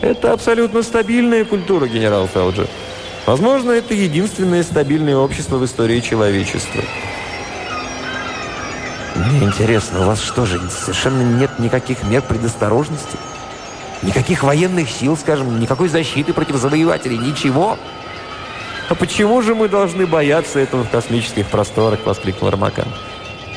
[0.00, 2.66] Это абсолютно стабильная культура, генерал Фелджи.
[3.24, 6.82] Возможно, это единственное стабильное общество в истории человечества.
[9.16, 13.16] Мне интересно, у вас что же, совершенно нет никаких мер предосторожности?
[14.02, 17.78] Никаких военных сил, скажем, никакой защиты против завоевателей, ничего?
[18.88, 22.86] А почему же мы должны бояться этого в космических просторах, воскликнул Армакан.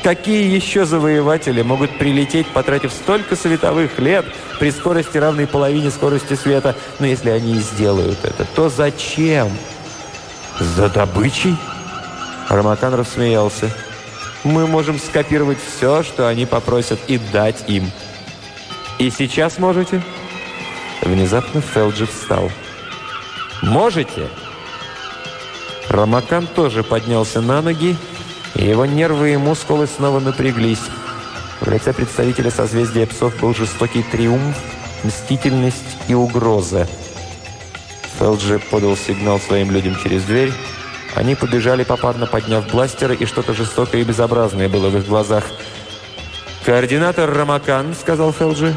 [0.02, 4.24] Какие еще завоеватели могут прилететь, потратив столько световых лет
[4.58, 6.74] при скорости равной половине скорости света?
[6.98, 9.50] Но если они и сделают это, то зачем?
[10.58, 11.54] За добычей?
[12.48, 13.70] Армакан рассмеялся.
[14.44, 17.90] Мы можем скопировать все, что они попросят, и дать им.
[18.98, 20.02] И сейчас можете?»
[21.02, 22.50] Внезапно Фелджи встал.
[23.62, 24.28] «Можете?»
[25.88, 27.96] Рамакан тоже поднялся на ноги,
[28.54, 30.82] и его нервы и мускулы снова напряглись.
[31.60, 34.56] В лице представителя созвездия псов был жестокий триумф,
[35.02, 36.88] мстительность и угроза.
[38.18, 40.52] Фелджи подал сигнал своим людям через дверь,
[41.14, 45.44] они побежали попарно, подняв бластеры, и что-то жестокое и безобразное было в их глазах.
[46.64, 48.74] «Координатор Рамакан»,— сказал Фелджи,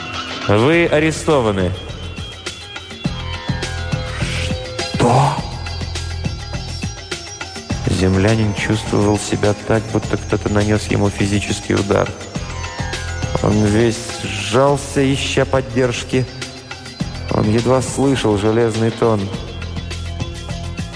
[0.48, 1.72] —«вы арестованы».
[4.94, 5.34] «Что?»
[7.88, 12.10] Землянин чувствовал себя так, будто кто-то нанес ему физический удар.
[13.42, 16.26] Он весь сжался, ища поддержки.
[17.30, 19.20] Он едва слышал железный тон—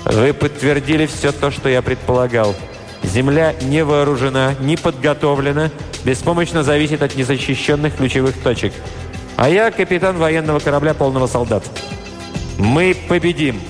[0.04, 2.54] вы подтвердили все то, что я предполагал.
[3.02, 5.70] Земля не вооружена, не подготовлена,
[6.04, 8.72] беспомощно зависит от незащищенных ключевых точек.
[9.36, 11.64] А я капитан военного корабля полного солдат.
[12.58, 13.60] Мы победим!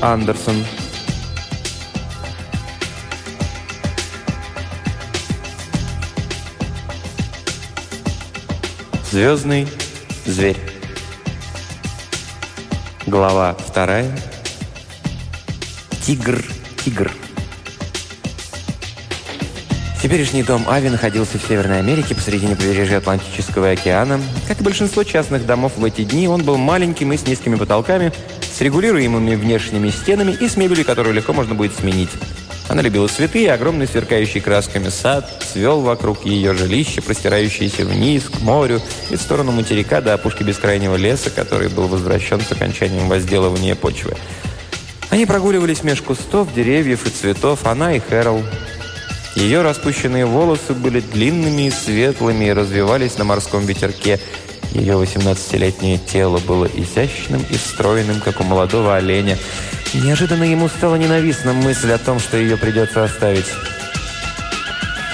[0.00, 0.64] Андерсон.
[9.10, 9.66] Звездный
[10.24, 10.56] зверь.
[13.06, 14.16] Глава вторая.
[16.06, 16.44] Тигр,
[16.84, 17.10] тигр.
[20.00, 24.20] Теперешний дом Ави находился в Северной Америке посредине побережья Атлантического океана.
[24.46, 28.12] Как и большинство частных домов в эти дни, он был маленьким и с низкими потолками,
[28.58, 32.10] с регулируемыми внешними стенами и с мебелью, которую легко можно будет сменить.
[32.68, 38.40] Она любила цветы, и огромный сверкающий красками сад свел вокруг ее жилища, простирающиеся вниз, к
[38.40, 43.76] морю и в сторону материка до опушки бескрайнего леса, который был возвращен с окончанием возделывания
[43.76, 44.16] почвы.
[45.08, 48.42] Они прогуливались меж кустов, деревьев и цветов, она и Хэрол.
[49.36, 54.18] Ее распущенные волосы были длинными и светлыми и развивались на морском ветерке.
[54.72, 59.38] Ее 18-летнее тело было изящным и стройным, как у молодого оленя.
[59.94, 63.46] Неожиданно ему стала ненавистна мысль о том, что ее придется оставить.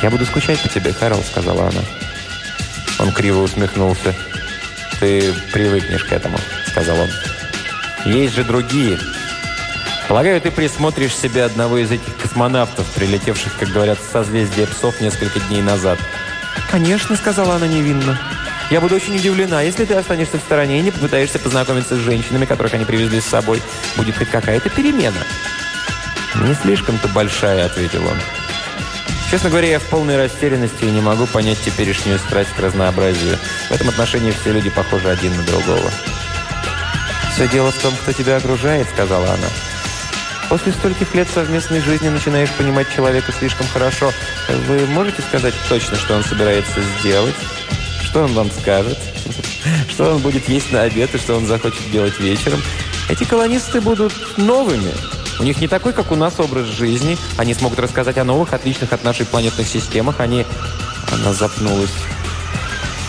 [0.03, 1.81] «Я буду скучать по тебе, Карл»,— сказала она.
[2.99, 4.15] Он криво усмехнулся.
[5.01, 7.09] «Ты привыкнешь к этому»,— сказал он.
[8.05, 8.99] «Есть же другие.
[10.09, 15.41] Полагаю, ты присмотришь себе одного из этих космонавтов, прилетевших, как говорят, с созвездия псов несколько
[15.41, 15.99] дней назад.
[16.71, 18.19] «Конечно»,— сказала она невинно.
[18.71, 22.45] «Я буду очень удивлена, если ты останешься в стороне и не попытаешься познакомиться с женщинами,
[22.45, 23.63] которых они привезли с собой.
[23.97, 25.25] Будет хоть какая-то перемена».
[26.37, 28.19] «Не слишком-то большая»,— ответил он.
[29.31, 33.39] Честно говоря, я в полной растерянности и не могу понять теперешнюю страсть к разнообразию.
[33.69, 35.91] В этом отношении все люди похожи один на другого.
[37.33, 39.49] «Все дело в том, кто тебя окружает»,— сказала она.
[40.49, 44.13] После стольких лет совместной жизни начинаешь понимать человека слишком хорошо.
[44.69, 47.35] Вы можете сказать точно, что он собирается сделать?
[48.15, 48.97] Что он вам скажет?
[49.89, 52.63] Что он будет есть на обед и что он захочет делать вечером?
[53.09, 54.93] Эти колонисты будут новыми.
[55.41, 57.19] У них не такой, как у нас, образ жизни.
[57.39, 60.21] Они смогут рассказать о новых, отличных от нашей планетных системах.
[60.21, 60.47] Они...
[61.11, 61.91] Она запнулась.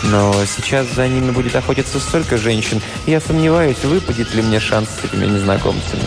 [0.02, 2.82] Но сейчас за ними будет охотиться столько женщин.
[3.06, 6.02] Я сомневаюсь, выпадет ли мне шанс с этими незнакомцами.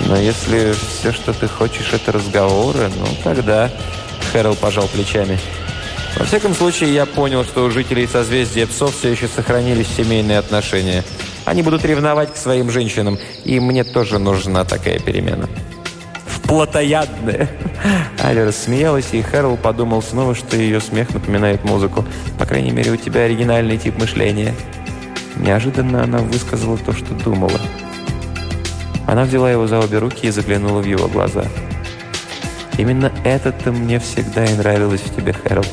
[0.00, 3.70] Но если все, что ты хочешь, это разговоры, ну тогда...»
[4.32, 5.38] Хэрол пожал плечами.
[6.18, 11.04] «Во всяком случае, я понял, что у жителей созвездия псов все еще сохранились семейные отношения.
[11.44, 15.48] Они будут ревновать к своим женщинам, и мне тоже нужна такая перемена».
[16.26, 17.48] «В плотоядные!»
[18.20, 22.04] Аля рассмеялась, и Хэрол подумал снова, что ее смех напоминает музыку.
[22.38, 24.54] «По крайней мере, у тебя оригинальный тип мышления».
[25.36, 27.58] Неожиданно она высказала то, что думала.
[29.06, 31.44] Она взяла его за обе руки и заглянула в его глаза.
[32.78, 35.64] «Именно это-то мне всегда и нравилось в тебе, Хэрол.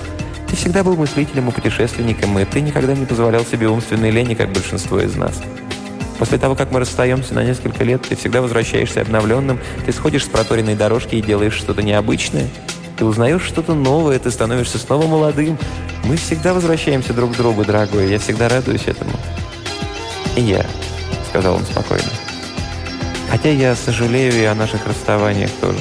[0.49, 4.51] Ты всегда был мыслителем и путешественником, и ты никогда не позволял себе умственной лени, как
[4.51, 5.41] большинство из нас.
[6.17, 10.27] После того, как мы расстаемся на несколько лет, ты всегда возвращаешься обновленным, ты сходишь с
[10.27, 12.49] проторенной дорожки и делаешь что-то необычное.
[12.97, 15.57] Ты узнаешь что-то новое, ты становишься снова молодым.
[16.03, 19.11] Мы всегда возвращаемся друг к другу, дорогой, я всегда радуюсь этому».
[20.35, 20.65] «И я»,—
[21.29, 22.09] сказал он спокойно.
[23.29, 25.79] Хотя я сожалею и о наших расставаниях тоже.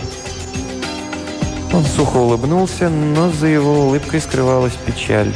[1.72, 5.32] Он сухо улыбнулся, но за его улыбкой скрывалась печаль.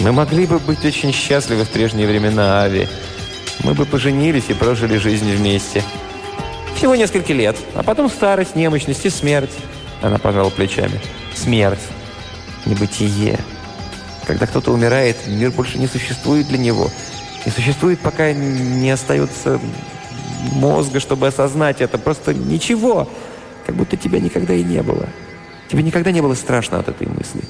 [0.00, 2.88] Мы могли бы быть очень счастливы в прежние времена, Ави.
[3.64, 5.82] Мы бы поженились и прожили жизнь вместе.
[6.76, 9.52] Всего несколько лет, а потом старость, немощность и смерть.
[10.02, 11.00] Она пожала плечами.
[11.34, 11.80] Смерть.
[12.64, 13.38] Небытие.
[14.26, 16.90] Когда кто-то умирает, мир больше не существует для него.
[17.44, 19.60] Не существует, пока не остается
[20.52, 21.98] мозга, чтобы осознать это.
[21.98, 23.08] Просто ничего.
[23.66, 25.08] Как будто тебя никогда и не было.
[25.68, 27.42] Тебе никогда не было страшно от этой мысли.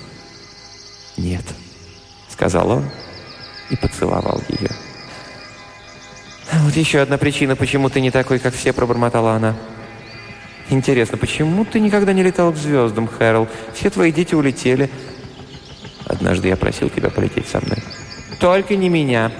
[1.16, 1.44] «Нет»,—
[2.28, 2.84] сказал он
[3.70, 4.70] и поцеловал ее.
[6.52, 9.56] «Вот еще одна причина, почему ты не такой, как все»,— пробормотала она.
[10.68, 13.48] «Интересно, почему ты никогда не летал к звездам, Хэрол?
[13.74, 14.90] Все твои дети улетели».
[16.06, 17.78] «Однажды я просил тебя полететь со мной».
[18.38, 19.32] «Только не меня»,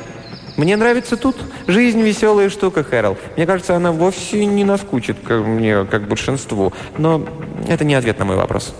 [0.57, 1.37] мне нравится тут.
[1.67, 3.17] Жизнь веселая штука, Хэрол.
[3.37, 6.73] Мне кажется, она вовсе не наскучит как мне, как большинству.
[6.99, 7.25] Но
[7.69, 8.75] это не ответ на мой вопрос.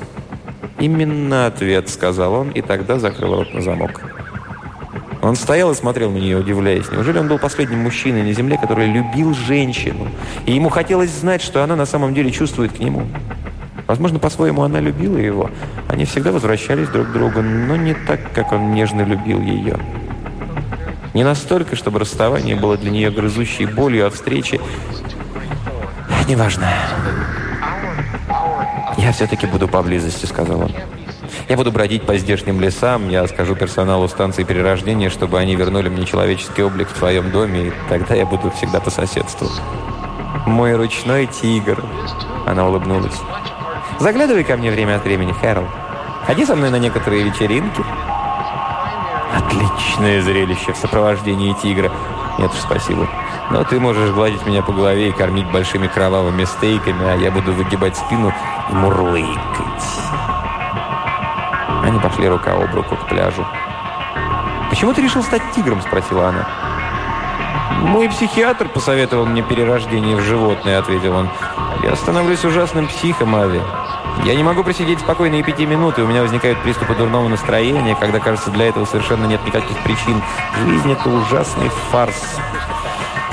[0.79, 4.01] «Именно ответ»,— сказал он, и тогда закрыл рот на замок.
[5.23, 6.91] Он стоял и смотрел на нее, удивляясь.
[6.91, 10.09] Неужели он был последним мужчиной на земле, который любил женщину?
[10.47, 13.07] И ему хотелось знать, что она на самом деле чувствует к нему.
[13.87, 15.51] Возможно, по-своему она любила его.
[15.89, 19.79] Они всегда возвращались друг к другу, но не так, как он нежно любил ее.
[21.14, 24.60] Не настолько, чтобы расставание было для нее грызущей болью, а встречи...
[26.28, 26.68] «Неважно.
[28.96, 30.72] Я все-таки буду поблизости»,— сказал он.
[31.48, 36.06] Я буду бродить по здешним лесам, я скажу персоналу станции перерождения, чтобы они вернули мне
[36.06, 39.48] человеческий облик в твоем доме, и тогда я буду всегда по соседству.
[40.46, 41.84] Мой ручной тигр.
[42.46, 43.16] Она улыбнулась.
[44.00, 45.66] Заглядывай ко мне время от времени, Хэрол.
[46.26, 47.82] Ходи со мной на некоторые вечеринки.
[49.33, 51.91] Отличное зрелище в сопровождении тигра.
[52.39, 53.09] Нет уж, спасибо.
[53.51, 57.53] Но ты можешь гладить меня по голове и кормить большими кровавыми стейками, а я буду
[57.53, 58.33] выгибать спину
[58.70, 59.33] и мурлыкать.
[61.83, 63.47] Они пошли рука об руку к пляжу.
[64.70, 66.49] «Почему ты решил стать тигром?»– спросила она.
[67.80, 71.28] «Мой психиатр посоветовал мне перерождение в животное»,– ответил он.
[71.83, 73.61] «Я становлюсь ужасным психом, Ави.
[74.24, 77.96] Я не могу просидеть спокойно и пяти минут, и у меня возникают приступы дурного настроения,
[77.98, 80.22] когда, кажется, для этого совершенно нет никаких причин.
[80.64, 82.38] Жизнь– это ужасный фарс.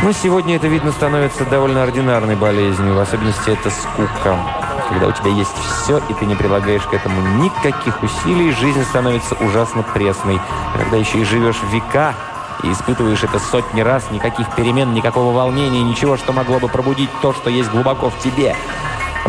[0.02, 4.38] Но сегодня это, видно, становится довольно ординарной болезнью, в особенности это скука.
[4.88, 9.36] Когда у тебя есть все, и ты не прилагаешь к этому никаких усилий, жизнь становится
[9.36, 10.40] ужасно пресной.
[10.76, 12.16] когда еще и живешь века,
[12.64, 17.34] и испытываешь это сотни раз, никаких перемен, никакого волнения, ничего, что могло бы пробудить то,
[17.34, 18.56] что есть глубоко в тебе.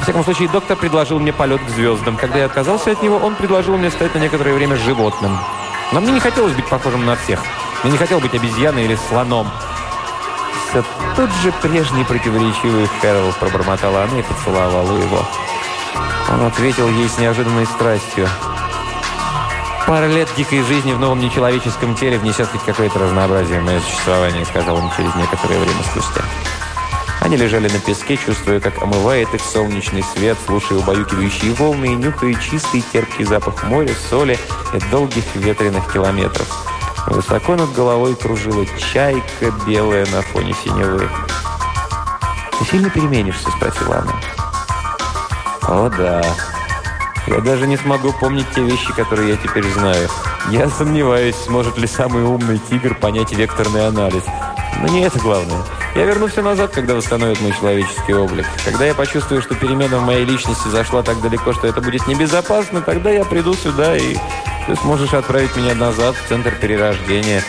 [0.01, 2.17] Во всяком случае, доктор предложил мне полет к звездам.
[2.17, 5.39] Когда я отказался от него, он предложил мне стать на некоторое время животным.
[5.93, 7.39] Но мне не хотелось быть похожим на всех.
[7.83, 9.51] Мне не хотел быть обезьяной или слоном.
[10.71, 10.83] Все
[11.17, 15.23] тот же прежний противоречивый Хэрол пробормотала она и поцеловала его.
[16.31, 18.27] Он ответил ей с неожиданной страстью.
[19.87, 24.47] «Пара лет дикой жизни в новом нечеловеческом теле внесет хоть какое-то разнообразие в мое существование»,
[24.47, 26.23] сказал он через некоторое время спустя.
[27.31, 32.35] Они лежали на песке, чувствуя, как омывает их солнечный свет, слушая убаюкивающие волны и нюхая
[32.35, 34.37] чистый терпкий запах моря, соли
[34.75, 36.49] и долгих ветреных километров.
[37.07, 41.09] Высоко над головой кружила чайка, белая на фоне синевы.
[42.59, 44.15] «Ты сильно переменишься?»– спросила она.
[45.69, 46.25] «О, да.
[47.29, 50.09] Я даже не смогу помнить те вещи, которые я теперь знаю.
[50.51, 54.25] Я сомневаюсь, сможет ли самый умный тигр понять векторный анализ.
[54.81, 55.63] Но не это главное.
[55.95, 58.47] Я верну все назад, когда восстановят мой человеческий облик.
[58.65, 62.81] Когда я почувствую, что перемена в моей личности зашла так далеко, что это будет небезопасно,
[62.81, 64.17] тогда я приду сюда, и
[64.67, 67.43] ты сможешь отправить меня назад в центр перерождения.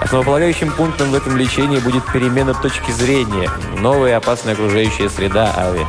[0.00, 5.86] Основополагающим пунктом в этом лечении будет перемена точки зрения, новая опасная окружающая среда Ави.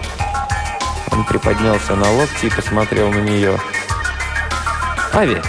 [1.12, 3.60] Он приподнялся на локти и посмотрел на нее.
[5.14, 5.42] «Ави,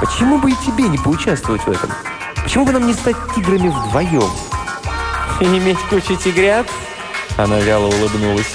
[0.00, 1.90] почему бы и тебе не поучаствовать в этом?
[2.42, 4.30] Почему бы нам не стать тиграми вдвоем?»
[5.40, 6.66] и иметь кучу тигрят?»
[7.36, 8.52] Она вяло улыбнулась.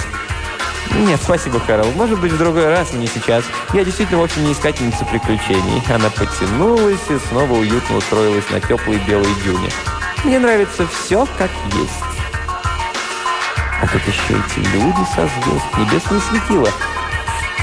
[0.91, 1.91] «Нет, спасибо, Карл.
[1.95, 3.43] Может быть, в другой раз, но не сейчас.
[3.73, 5.81] Я действительно вовсе не искательница приключений».
[5.89, 9.69] Она потянулась и снова уютно устроилась на теплой белой дюне.
[10.23, 11.91] «Мне нравится все, как есть».
[13.81, 16.69] А тут еще эти люди со звезд, небесное светило.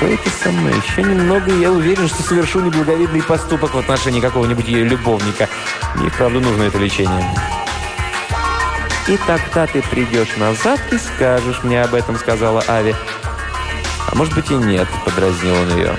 [0.02, 0.72] Что это со мной?
[0.84, 5.48] Еще немного, и я уверен, что совершу неблаговидный поступок в отношении какого-нибудь ее любовника.
[5.94, 7.24] Мне, правда, нужно это лечение.
[9.06, 12.96] «И тогда ты придешь назад и скажешь мне об этом»,— сказала Ави.
[14.08, 15.94] «А может быть и нет»,— подразнил он ее.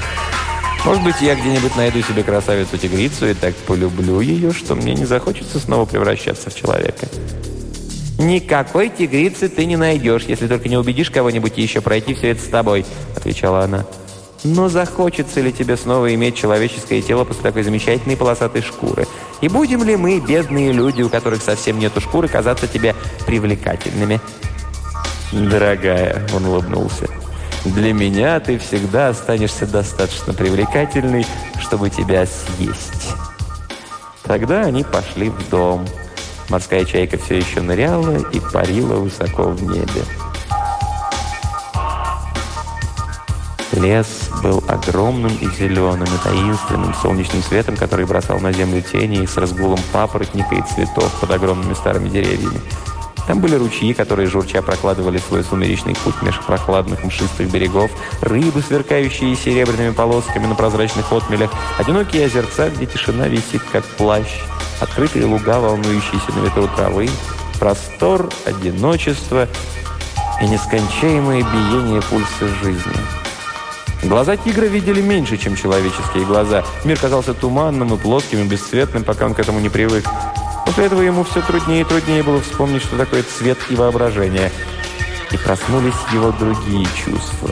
[0.84, 5.60] «Может быть, я где-нибудь найду себе красавицу-тигрицу и так полюблю ее, что мне не захочется
[5.60, 7.08] снова превращаться в человека».
[8.20, 12.48] «Никакой тигрицы ты не найдешь, если только не убедишь кого-нибудь еще пройти все это с
[12.48, 12.86] тобой»,—
[13.18, 13.86] отвечала она.
[14.44, 19.08] Но захочется ли тебе снова иметь человеческое тело после такой замечательной полосатой шкуры?
[19.40, 22.94] И будем ли мы, бедные люди, у которых совсем нету шкуры, казаться тебе
[23.26, 24.20] привлекательными?
[25.32, 27.08] Дорогая, он улыбнулся,
[27.64, 31.26] для меня ты всегда останешься достаточно привлекательной,
[31.60, 33.14] чтобы тебя съесть.
[34.24, 35.86] Тогда они пошли в дом.
[36.50, 40.04] Морская чайка все еще ныряла и парила высоко в небе.
[43.74, 49.36] Лес был огромным и зеленым, и таинственным солнечным светом, который бросал на землю тени с
[49.36, 52.62] разгулом папоротника и цветов под огромными старыми деревьями.
[53.28, 57.90] Там были ручьи, которые журча прокладывали свой сумеречный путь меж прохладных мшистых берегов,
[58.22, 64.28] рыбы, сверкающие серебряными полосками на прозрачных отмелях, одинокие озерца, где тишина висит, как плащ,
[64.82, 67.10] открытые луга, волнующиеся на ветру травы,
[67.60, 69.48] простор, одиночество
[70.42, 72.94] и нескончаемое биение пульса жизни.
[74.04, 76.66] Глаза тигра видели меньше, чем человеческие глаза.
[76.84, 80.04] Мир казался туманным и плоским и бесцветным, пока он к этому не привык.
[80.74, 84.52] После этого ему все труднее и труднее было вспомнить, что такое цвет и воображение.
[85.30, 87.52] И проснулись его другие чувства.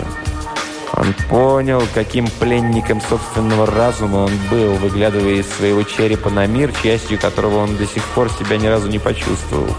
[0.93, 7.19] Он понял, каким пленником собственного разума он был, выглядывая из своего черепа на мир, частью
[7.19, 9.69] которого он до сих пор себя ни разу не почувствовал.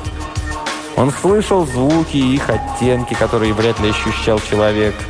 [0.94, 4.94] Он слышал звуки и их оттенки, которые вряд ли ощущал человек–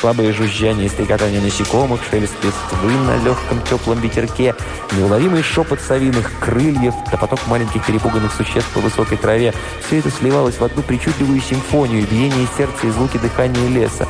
[0.00, 4.54] слабое жужжание и стрекотание насекомых, шелест листвы на легком теплом ветерке,
[4.92, 9.52] неуловимый шепот совиных крыльев, да поток маленьких перепуганных существ по высокой траве.
[9.86, 14.06] Все это сливалось в одну причудливую симфонию, биение сердца и звуки дыхания леса.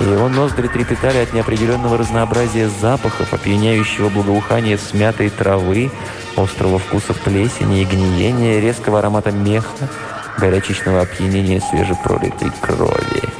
[0.00, 5.90] И его ноздри трепетали от неопределенного разнообразия запахов, опьяняющего благоухания смятой травы,
[6.36, 9.88] острого вкуса плесени и гниения, резкого аромата меха,
[10.38, 13.33] горячечного опьянения свежепролитой крови.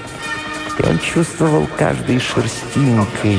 [0.79, 3.39] И он чувствовал каждой шерстинкой.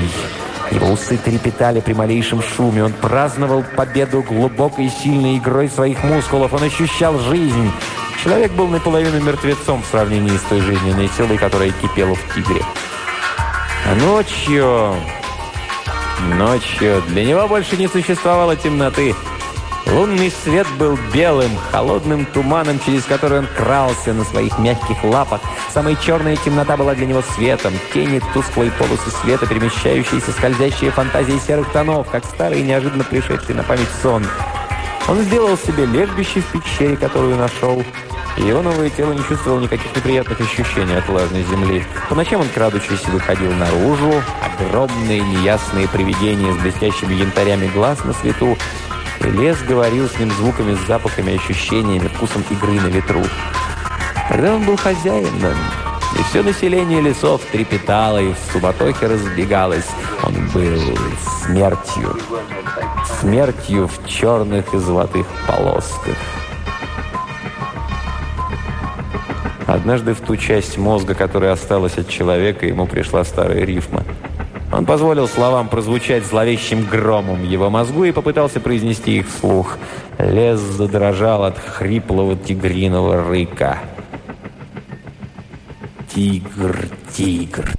[0.71, 2.83] Его усы трепетали при малейшем шуме.
[2.83, 6.53] Он праздновал победу глубокой сильной игрой своих мускулов.
[6.53, 7.71] Он ощущал жизнь.
[8.23, 12.63] Человек был наполовину мертвецом в сравнении с той жизненной силой, которая кипела в тигре.
[13.86, 14.95] А ночью...
[16.38, 19.13] Ночью для него больше не существовало темноты.
[19.88, 25.41] Лунный свет был белым, холодным туманом, через который он крался на своих мягких лапах.
[25.73, 27.73] Самая черная темнота была для него светом.
[27.93, 33.88] Тени тусклой полосы света, перемещающиеся, скользящие фантазии серых тонов, как старый неожиданно пришедший на память
[34.01, 34.25] сон.
[35.07, 37.83] Он сделал себе лежбище в пещере, которую нашел.
[38.38, 41.86] Его новое тело не чувствовало никаких неприятных ощущений от влажной земли.
[42.09, 44.21] По ночам он, крадучись, выходил наружу.
[44.41, 48.57] Огромные неясные привидения с блестящими янтарями глаз на свету
[49.30, 53.23] лес говорил с ним звуками, запахами, ощущениями, вкусом игры на ветру.
[54.30, 55.55] Когда он был хозяином,
[56.17, 59.89] и все население лесов трепетало и в суматохе разбегалось,
[60.23, 60.97] он был
[61.43, 62.17] смертью.
[63.19, 66.17] Смертью в черных и золотых полосках.
[69.67, 74.03] Однажды в ту часть мозга, которая осталась от человека, ему пришла старая рифма–
[74.76, 79.78] он позволил словам прозвучать зловещим громом его мозгу и попытался произнести их вслух.
[80.19, 83.80] Лес задрожал от хриплого тигриного рыка.
[86.13, 87.71] «Тигр, тигр,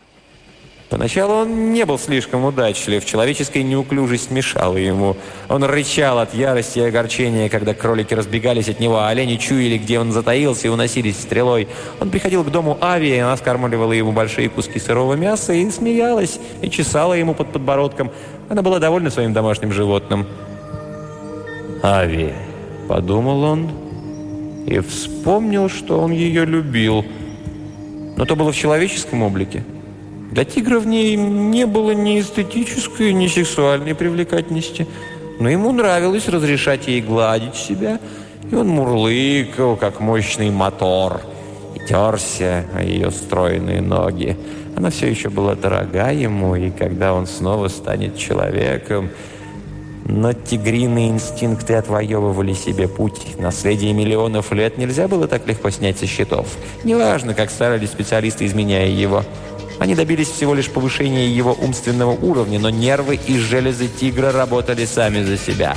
[0.97, 5.15] Поначалу он не был слишком удачлив, человеческая неуклюжесть мешала ему.
[5.47, 10.01] Он рычал от ярости и огорчения, когда кролики разбегались от него, а олени чуяли, где
[10.01, 11.69] он затаился и уносились стрелой.
[12.01, 16.39] Он приходил к дому Ави, и она скармливала ему большие куски сырого мяса и смеялась,
[16.63, 18.11] и чесала ему под подбородком.
[18.49, 20.27] Она была довольна своим домашним животным.
[21.83, 22.33] «Ави»,—
[22.89, 23.71] подумал он,
[24.67, 27.05] и вспомнил, что он ее любил.
[28.17, 29.63] Но то было в человеческом облике.
[30.37, 34.87] Для тигра в ней не было ни эстетической, ни сексуальной привлекательности,
[35.41, 37.99] но ему нравилось разрешать ей гладить себя,
[38.51, 41.23] и он мурлыкал, как мощный мотор,
[41.75, 44.37] и терся о ее стройные ноги.
[44.77, 49.09] Она все еще была дорога ему, и когда он снова станет человеком...
[50.09, 53.41] Но тигриные инстинкты отвоевывали себе путь.
[53.41, 56.47] Наследие миллионов лет нельзя было так легко снять со счетов.
[56.85, 59.25] Неважно, как старались специалисты, изменяя его.
[59.79, 65.23] Они добились всего лишь повышения его умственного уровня, но нервы и железы тигра работали сами
[65.23, 65.77] за себя.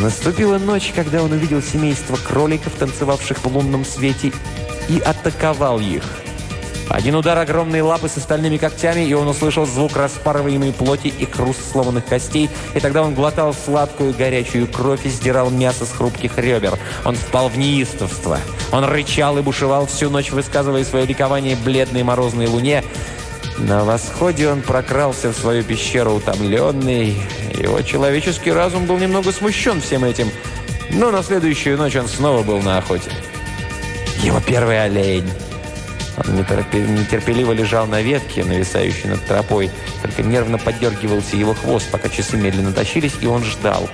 [0.00, 4.32] Наступила ночь, когда он увидел семейство кроликов, танцевавших в лунном свете,
[4.88, 6.04] и атаковал их–
[6.88, 11.72] один удар огромной лапы с остальными когтями, и он услышал звук распарываемой плоти и хруст
[11.72, 16.78] сломанных костей, и тогда он глотал сладкую горячую кровь и сдирал мясо с хрупких ребер.
[17.04, 18.38] Он впал в неистовство.
[18.72, 22.84] Он рычал и бушевал всю ночь, высказывая свое ликование бледной морозной луне.
[23.58, 27.16] На восходе он прокрался в свою пещеру утомленный.
[27.54, 30.28] Его человеческий разум был немного смущен всем этим.
[30.90, 33.10] Но на следующую ночь он снова был на охоте.
[34.22, 35.30] Его первый олень.
[36.16, 39.70] Он нетерпеливо лежал на ветке, нависающей над тропой.
[40.02, 43.88] Только нервно поддергивался его хвост, пока часы медленно тащились, и он ждал.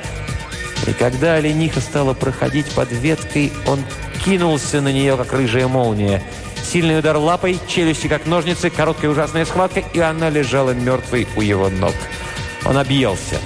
[0.86, 3.82] И когда олениха стала проходить под веткой, он
[4.24, 6.22] кинулся на нее, как рыжая молния.
[6.62, 11.68] Сильный удар лапой, челюсти как ножницы, короткая ужасная схватка, и она лежала мертвой у его
[11.68, 11.94] ног.
[12.64, 13.38] Он объелся.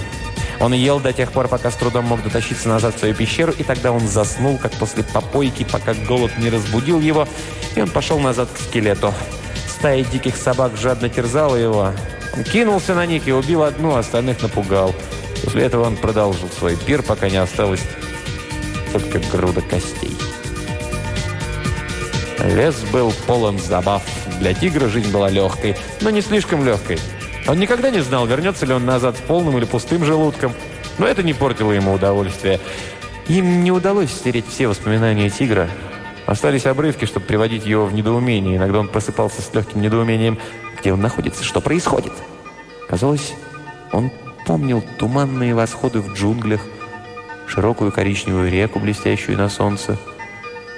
[0.59, 3.63] Он ел до тех пор, пока с трудом мог дотащиться назад в свою пещеру, и
[3.63, 7.27] тогда он заснул, как после попойки, пока голод не разбудил его,
[7.75, 9.13] и он пошел назад к скелету.
[9.67, 11.91] Стая диких собак жадно терзала его.
[12.35, 14.95] Он кинулся на них и убил одну, а остальных напугал.
[15.43, 17.81] После этого он продолжил свой пир, пока не осталось
[18.91, 20.15] только груда костей.
[22.45, 24.03] Лес был полон забав.
[24.39, 26.99] Для тигра жизнь была легкой, но не слишком легкой.
[27.47, 30.53] Он никогда не знал, вернется ли он назад с полным или пустым желудком.
[30.97, 32.59] Но это не портило ему удовольствия.
[33.27, 35.69] Им не удалось стереть все воспоминания тигра.
[36.25, 38.57] Остались обрывки, чтобы приводить его в недоумение.
[38.57, 40.39] Иногда он просыпался с легким недоумением,
[40.79, 42.13] где он находится, что происходит.
[42.89, 43.33] Казалось,
[43.91, 44.11] он
[44.47, 46.61] помнил туманные восходы в джунглях,
[47.47, 49.97] широкую коричневую реку, блестящую на солнце,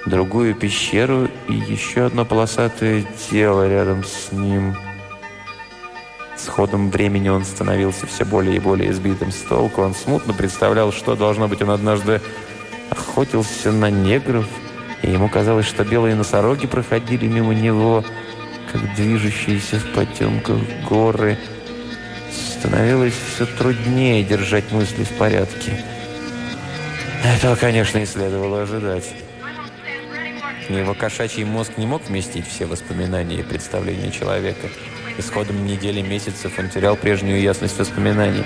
[0.04, 4.76] другую пещеру и еще одно полосатое тело рядом с ним–
[6.38, 9.82] С ходом времени он становился все более и более избитым с толку.
[9.82, 12.20] Он смутно представлял, что, должно быть, он однажды
[12.90, 14.46] охотился на негров,
[15.02, 18.04] и ему казалось, что белые носороги проходили мимо него,
[18.72, 20.58] как движущиеся в потемках
[20.88, 21.36] горы.
[22.30, 25.84] Становилось все труднее держать мысли в порядке.
[27.24, 29.12] Этого, конечно, и следовало ожидать.
[30.68, 34.68] Его кошачий мозг не мог вместить все воспоминания и представления человека.
[35.18, 38.44] Исходом недели месяцев он терял прежнюю ясность воспоминаний.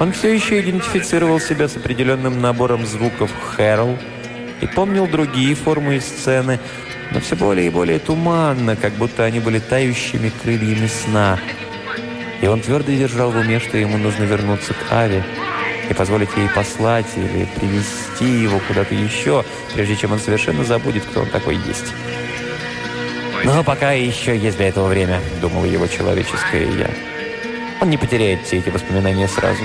[0.00, 3.98] Он все еще идентифицировал себя с определенным набором звуков «Хэрол»
[4.62, 6.58] и помнил другие формы и сцены,
[7.12, 11.38] но все более и более туманно, как будто они были тающими крыльями сна.
[12.40, 15.24] И он твердо держал в уме, что ему нужно вернуться к Аве
[15.90, 21.20] и позволить ей послать или привести его куда-то еще, прежде чем он совершенно забудет, кто
[21.20, 21.92] он такой есть.
[23.46, 26.90] Но пока еще есть для этого время, думал его человеческое «я».
[27.80, 29.62] Он не потеряет все эти воспоминания сразу.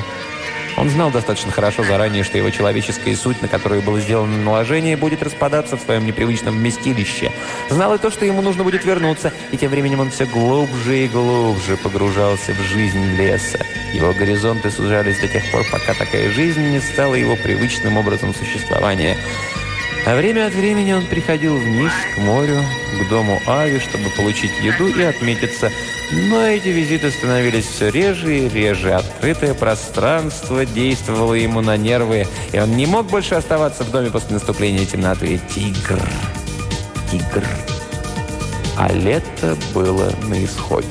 [0.77, 5.23] Он знал достаточно хорошо заранее, что его человеческая суть, на которую было сделано наложение, будет
[5.23, 7.31] распадаться в своем непривычном вместилище.
[7.71, 11.07] Знал и то, что ему нужно будет вернуться, и тем временем он все глубже и
[11.07, 13.65] глубже погружался в жизнь леса.
[13.93, 19.17] Его горизонты сужались до тех пор, пока такая жизнь не стала его привычным образом существования.
[20.05, 22.63] А время от времени он приходил вниз, к морю,
[22.99, 25.71] к дому Ави, чтобы получить еду и отметиться.
[26.11, 28.93] Но эти визиты становились все реже и реже.
[28.93, 34.33] Открытое пространство действовало ему на нервы, и он не мог больше оставаться в доме после
[34.33, 35.39] наступления темноты.
[35.53, 36.01] Тигр,
[37.11, 37.45] тигр.
[38.77, 40.87] А лето было на исходе.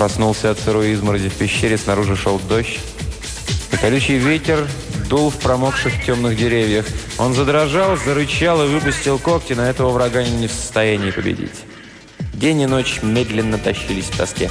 [0.00, 2.80] Проснулся от сырой изморози в пещере, снаружи шел дождь.
[3.70, 4.66] И колючий ветер
[5.10, 6.86] дул в промокших темных деревьях.
[7.18, 11.66] Он задрожал, зарычал и выпустил когти, но этого врага не в состоянии победить.
[12.32, 14.50] День и ночь медленно тащились в тоске.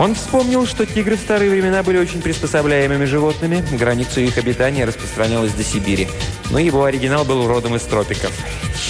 [0.00, 3.64] Он вспомнил, что тигры в старые времена были очень приспособляемыми животными.
[3.78, 6.08] Границу их обитания распространялась до Сибири.
[6.50, 8.32] Но его оригинал был родом из тропиков.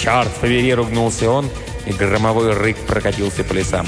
[0.01, 1.51] «Черт побери!»– ругнулся он,
[1.85, 3.85] и громовой рык прокатился по лесам.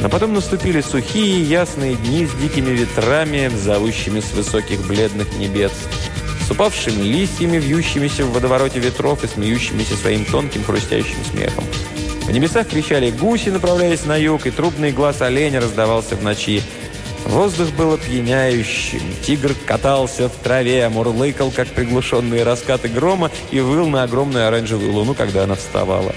[0.00, 5.72] Но потом наступили сухие, ясные дни с дикими ветрами, зовущими с высоких бледных небес,
[6.46, 11.64] с упавшими листьями, вьющимися в водовороте ветров и смеющимися своим тонким хрустящим смехом.
[12.22, 16.62] В небесах кричали гуси, направляясь на юг, и трубный глаз оленя раздавался в ночи.
[17.26, 19.02] Воздух был опьяняющим.
[19.22, 25.14] Тигр катался в траве, мурлыкал, как приглушенные раскаты грома, и выл на огромную оранжевую луну,
[25.14, 26.14] когда она вставала.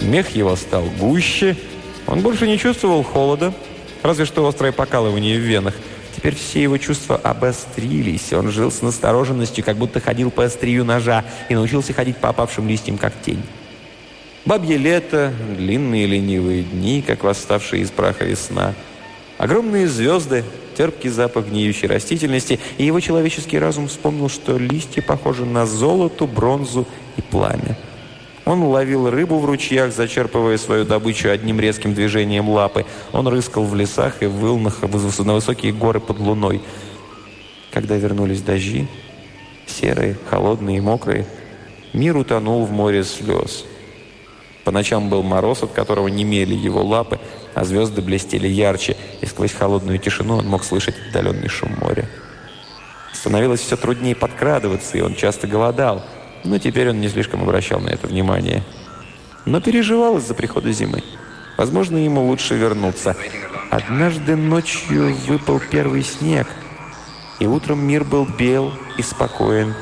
[0.00, 1.56] Мех его стал гуще–
[2.12, 3.54] он больше не чувствовал холода,
[4.02, 5.74] разве что острое покалывание в венах.
[6.14, 8.34] Теперь все его чувства обострились.
[8.34, 12.68] Он жил с настороженностью, как будто ходил по острию ножа и научился ходить по опавшим
[12.68, 13.42] листьям, как тень.
[14.44, 18.74] Бабье лето, длинные ленивые дни, как восставшие из праха весна.
[19.38, 20.44] Огромные звезды,
[20.76, 26.86] терпкий запах гниющей растительности, и его человеческий разум вспомнил, что листья похожи на золото, бронзу
[27.16, 27.78] и пламя.
[28.44, 32.84] Он ловил рыбу в ручьях, зачерпывая свою добычу одним резким движением лапы.
[33.12, 36.60] Он рыскал в лесах и выл на, на высокие горы под луной.
[37.70, 38.88] Когда вернулись дожди,
[39.66, 41.24] серые, холодные и мокрые,
[41.92, 43.64] мир утонул в море слез.
[44.64, 47.20] По ночам был мороз, от которого немели его лапы,
[47.54, 52.08] а звезды блестели ярче, и сквозь холодную тишину он мог слышать отдаленный шум моря.
[53.12, 56.04] Становилось все труднее подкрадываться, и он часто голодал–
[56.44, 58.62] но теперь он не слишком обращал на это внимание.
[59.44, 61.02] Но переживал из-за прихода зимы.
[61.56, 63.16] Возможно, ему лучше вернуться.
[63.70, 66.46] Однажды ночью выпал первый снег,
[67.38, 69.74] и утром мир был бел и спокоен.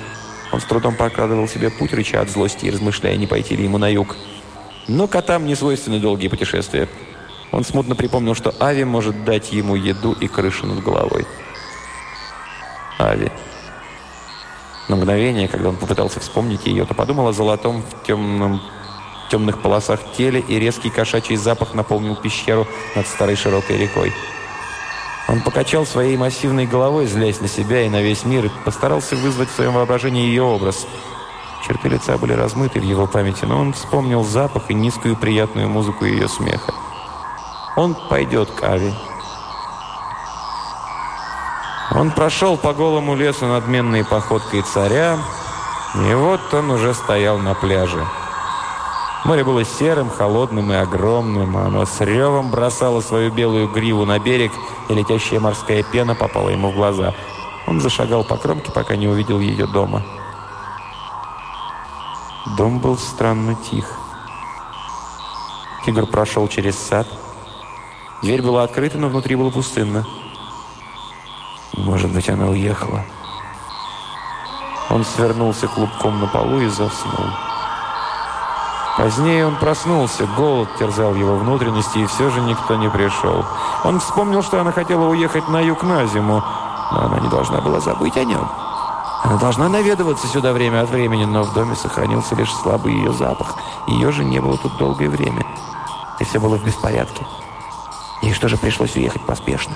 [0.53, 3.79] Он с трудом прокладывал себе путь, рыча от злости и размышляя, не пойти ли ему
[3.79, 4.17] на юг.
[4.89, 6.89] Но котам не свойственны долгие путешествия.
[7.53, 11.27] Он смутно припомнил, что Ави может дать ему еду и крышу над головой.
[12.99, 13.31] Ави.
[14.91, 18.61] На мгновение, когда он попытался вспомнить ее, то подумал о золотом в темном,
[19.31, 22.67] темных полосах теле, и резкий кошачий запах наполнил пещеру
[22.97, 24.13] над старой широкой рекой.
[25.29, 29.49] Он покачал своей массивной головой, злясь на себя и на весь мир, и постарался вызвать
[29.49, 30.89] в своем воображении ее образ.
[31.65, 36.05] Черты лица были размыты в его памяти, но он вспомнил запах и низкую приятную музыку
[36.05, 36.75] ее смеха.
[37.77, 38.93] Он пойдет к Ави.
[42.01, 45.19] Он прошел по голому лесу надменной походкой царя,
[45.95, 48.07] и вот он уже стоял на пляже.
[49.27, 54.19] Море было серым, холодным и огромным, а оно с ревом бросало свою белую гриву на
[54.19, 54.51] берег,
[54.89, 57.13] и летящая морская пена попала ему в глаза.
[57.67, 60.03] Он зашагал по кромке, пока не увидел ее дома.
[62.57, 63.85] Дом был странно тих.
[65.85, 67.07] Тигр прошел через сад.
[68.23, 70.07] Дверь была открыта, но внутри было пустынно.
[71.85, 73.05] Может быть, она уехала.
[74.91, 77.27] Он свернулся клубком на полу и заснул.
[78.97, 83.45] Позднее он проснулся, голод терзал его внутренности, и все же никто не пришел.
[83.85, 86.43] Он вспомнил, что она хотела уехать на юг на зиму,
[86.93, 88.47] но она не должна была забыть о нем.
[89.23, 93.55] Она должна наведываться сюда время от времени, но в доме сохранился лишь слабый ее запах.
[93.87, 95.47] Ее же не было тут долгое время.
[96.19, 97.27] И все было в беспорядке.
[98.23, 99.75] Ей что же пришлось уехать поспешно?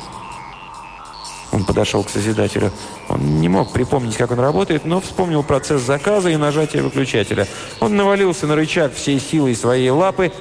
[1.55, 2.73] Он подошел к Созидателю.
[3.09, 7.47] Он не мог припомнить, как он работает, но вспомнил процесс заказа и нажатия выключателя.
[7.79, 10.33] Он навалился на рычаг всей силой своей лапы.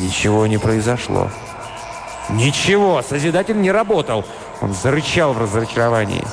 [0.00, 1.28] Ничего не произошло.
[2.30, 3.02] Ничего!
[3.02, 4.24] Созидатель не работал!
[4.60, 6.24] Он зарычал в разочаровании.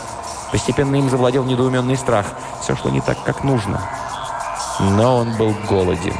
[0.51, 2.27] Постепенно им завладел недоуменный страх.
[2.61, 3.81] Все шло не так, как нужно.
[4.79, 6.13] Но он был голоден.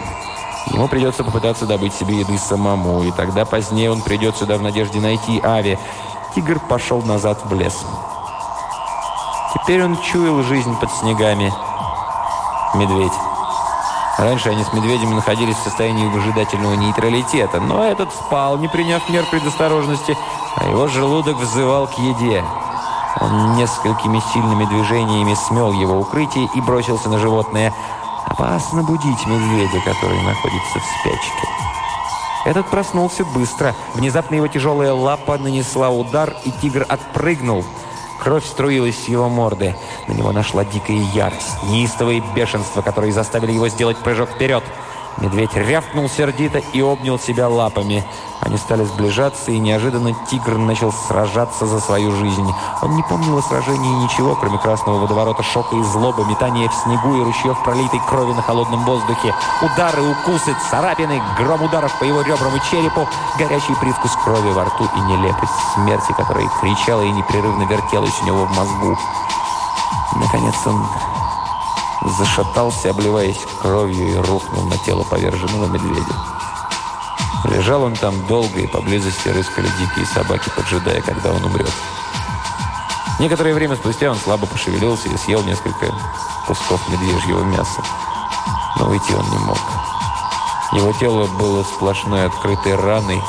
[0.74, 5.00] Ему придется попытаться добыть себе еды самому, и тогда позднее он придет сюда в надежде
[5.00, 5.78] найти Ави.
[6.36, 7.86] Тигр пошел назад в лес.
[9.54, 11.54] Теперь он чуял жизнь под снегами.
[12.74, 13.14] Медведь.
[14.18, 19.26] Раньше они с медведями находились в состоянии выжидательного нейтралитета, но этот спал, не приняв мер
[19.26, 20.18] предосторожности,
[20.56, 22.44] а его желудок взывал к еде.
[23.20, 27.74] Он несколькими сильными движениями смел его укрытие и бросился на животное.
[28.26, 31.67] Опасно будить медведя, который находится в спячке.
[32.48, 33.76] Этот проснулся быстро.
[33.94, 37.66] Внезапно его тяжелая лапа нанесла удар, и тигр отпрыгнул.
[38.24, 39.76] Кровь струилась с его морды.
[40.08, 44.64] На него нашла дикая ярость, неистовое бешенство, которые заставили его сделать прыжок вперед.
[45.20, 48.06] Медведь рявкнул сердито и обнял себя лапами.
[48.40, 52.54] Они стали сближаться, и неожиданно тигр начал сражаться за свою жизнь.
[52.84, 57.16] Он не помнил о сражении ничего, кроме красного водоворота шока и злобы, метания в снегу
[57.16, 59.34] и ручьев пролитой крови на холодном воздухе.
[59.64, 63.08] Удары, укусы, царапины, гром ударов по его ребрам и черепу,
[63.40, 68.46] горячий привкус крови во рту и нелепость смерти, которая кричала и непрерывно вертелась у него
[68.46, 68.98] в мозгу.
[70.16, 70.86] Наконец он
[72.10, 76.16] зашатался, обливаясь кровью, и рухнул на тело поверженного медведя.
[77.46, 81.72] Лежал он там долго, и поблизости рыскали дикие собаки, поджидая, когда он умрет.
[83.20, 85.88] Некоторое время спустя он слабо пошевелился и съел несколько
[86.46, 87.82] кусков медвежьего мяса.
[88.78, 89.58] Но уйти он не мог.
[90.74, 93.22] Его тело было сплошной открытой раной,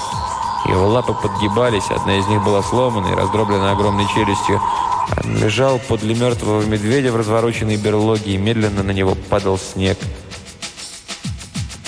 [0.66, 4.60] его лапы подгибались, одна из них была сломана и раздроблена огромной челюстью.
[5.24, 9.98] Лежал подле мертвого медведя в развороченной берлоге, и медленно на него падал снег.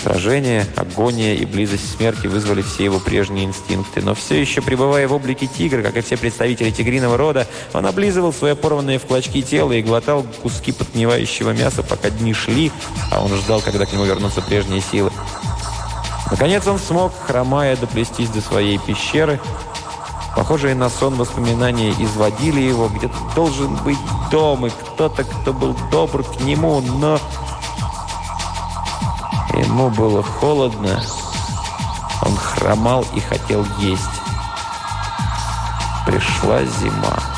[0.02, 4.00] Сражение, агония и близость смерти вызвали все его прежние инстинкты.
[4.00, 8.32] Но все еще, пребывая в облике тигра, как и все представители тигриного рода, он облизывал
[8.32, 12.72] свое порванное в клочки тело и глотал куски подгнивающего мяса, пока дни шли,
[13.12, 15.12] а он ждал, когда к нему вернутся прежние силы.
[16.30, 19.38] Наконец он смог, хромая, доплестись до своей пещеры–
[20.36, 22.88] Похожие на сон воспоминания изводили его.
[22.88, 23.98] Где-то должен быть
[24.30, 27.18] дом и кто-то, кто был добр к нему, но...
[29.54, 31.02] Ему было холодно.
[32.22, 34.02] Он хромал и хотел есть.
[36.06, 37.29] Пришла зима.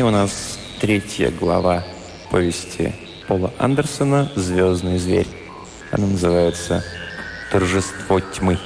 [0.00, 1.84] И у нас третья глава
[2.30, 2.94] повести
[3.28, 5.26] Пола Андерсона «Звездный зверь».
[5.90, 6.82] Она называется
[7.52, 8.58] «Торжество тьмы».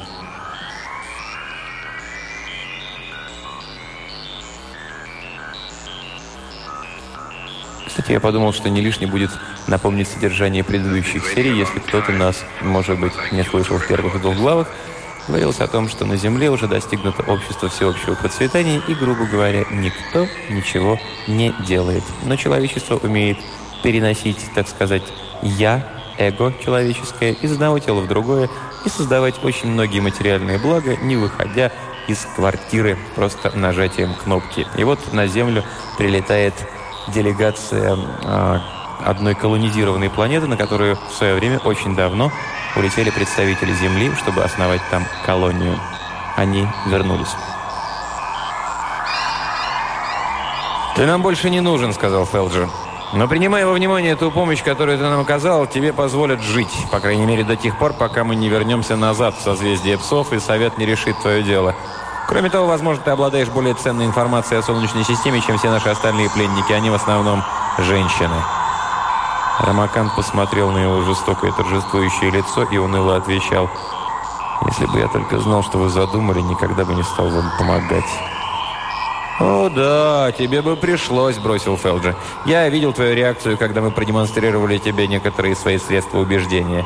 [7.85, 9.32] Кстати, я подумал, что не лишне будет
[9.66, 14.68] напомнить содержание предыдущих серий, если кто-то нас, может быть, не слышал в первых двух главах,
[15.29, 20.27] говорилось о том, что на Земле уже достигнуто общество всеобщего процветания, и, грубо говоря, никто
[20.51, 22.05] ничего не делает.
[22.25, 23.39] Но человечество умеет
[23.83, 25.03] переносить, так сказать,
[25.43, 25.87] «я»,
[26.18, 28.49] эго человеческое из одного тела в другое
[28.85, 31.72] и создавать очень многие материальные блага, не выходя
[32.07, 34.66] из квартиры просто нажатием кнопки.
[34.77, 35.64] И вот на Землю
[35.97, 36.55] прилетает
[37.09, 38.59] делегация э,
[39.05, 42.33] одной колонизированной планеты, на которую в свое время очень давно
[42.77, 45.79] улетели представители Земли, чтобы основать там колонию.
[46.37, 47.35] Они вернулись.
[50.97, 52.69] «Ты нам больше не нужен»,— сказал Фелджер.
[53.13, 57.27] «Но принимая во внимание ту помощь, которую ты нам оказал, тебе позволят жить, по крайней
[57.27, 60.87] мере до тех пор, пока мы не вернемся назад в созвездие псов, и Совет не
[60.87, 61.75] решит твое дело.
[62.29, 66.31] Кроме того, возможно, ты обладаешь более ценной информацией о Солнечной системе, чем все наши остальные
[66.31, 66.73] пленники.
[66.73, 67.43] Они в основном
[67.79, 68.64] женщины».
[69.61, 73.71] Рамакан посмотрел на его жестокое торжествующее лицо и уныло отвечал,
[74.67, 78.05] «Если бы я только знал, что вы задумали, никогда бы не стал вам помогать».
[79.41, 82.15] «О, да, тебе бы пришлось»,— бросил Фелджи.
[82.47, 86.85] «Я видел твою реакцию, когда мы продемонстрировали тебе некоторые свои средства убеждения.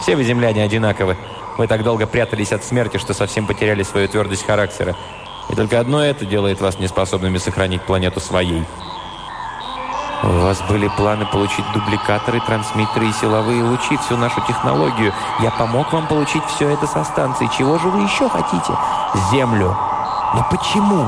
[0.00, 1.16] Все вы, земляне, одинаковы.
[1.58, 4.96] Вы так долго прятались от смерти, что совсем потеряли свою твердость характера.
[5.48, 8.64] И только одно это делает вас неспособными сохранить планету своей».
[10.26, 15.12] У вас были планы получить дубликаторы, трансмиттеры и силовые лучи, всю нашу технологию.
[15.38, 17.48] Я помог вам получить все это со станции.
[17.56, 18.72] Чего же вы еще хотите?
[19.30, 19.76] Землю.
[20.34, 21.06] Но почему?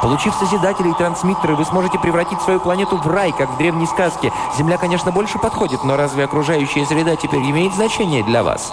[0.00, 4.32] Получив Созидателя и трансмиттеры, вы сможете превратить свою планету в рай, как в древней сказке.
[4.56, 8.72] Земля, конечно, больше подходит, но разве окружающая среда теперь имеет значение для вас?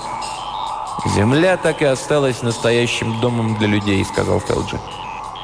[1.05, 4.79] «Земля так и осталась настоящим домом для людей»,— сказал Фелджи.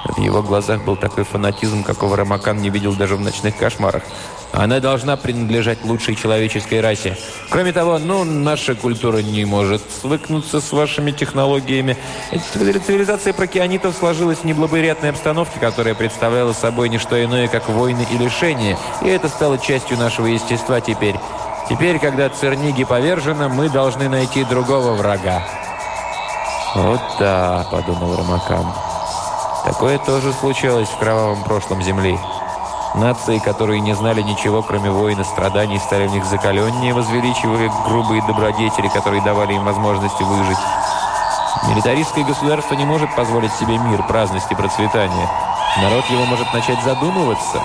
[0.05, 4.03] В его глазах был такой фанатизм, какого Рамакан не видел даже в ночных кошмарах.
[4.51, 7.17] Она должна принадлежать лучшей человеческой расе.
[7.49, 11.97] Кроме того, ну, наша культура не может свыкнуться с вашими технологиями.
[12.53, 18.17] Цивилизация прокеанитов сложилась в неблагоприятной обстановке, которая представляла собой не что иное, как войны и
[18.17, 18.77] лишения.
[19.01, 21.15] И это стало частью нашего естества теперь.
[21.69, 25.41] Теперь, когда Церниги повержена, мы должны найти другого врага.
[26.75, 28.92] «Вот да»,— подумал Рамакан.
[29.63, 32.19] Такое тоже случалось в кровавом прошлом Земли.
[32.95, 38.21] Нации, которые не знали ничего, кроме войн и страданий, стали в них закаленнее, возвеличивая грубые
[38.23, 40.57] добродетели, которые давали им возможность выжить.
[41.69, 45.29] Милитаристское государство не может позволить себе мир, праздность и процветание.
[45.81, 47.63] Народ его может начать задумываться.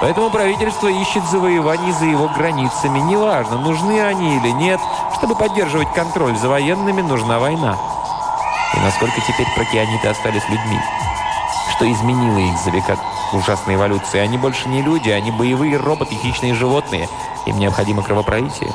[0.00, 3.00] Поэтому правительство ищет завоеваний за его границами.
[3.00, 4.80] Неважно, нужны они или нет.
[5.16, 7.76] Чтобы поддерживать контроль за военными, нужна война.
[8.74, 10.80] И насколько теперь прокеаниты остались людьми?
[11.74, 12.96] Что изменило их за века
[13.32, 14.20] ужасной эволюции.
[14.20, 17.08] Они больше не люди, они боевые роботы, хищные животные.
[17.46, 18.72] Им необходимо кровопролитие.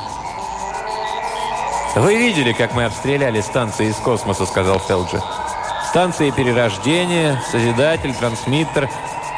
[1.96, 5.20] «Вы видели, как мы обстреляли станции из космоса»,— сказал Фелджи.
[5.88, 8.88] «Станции перерождения, Созидатель, Трансмиттер.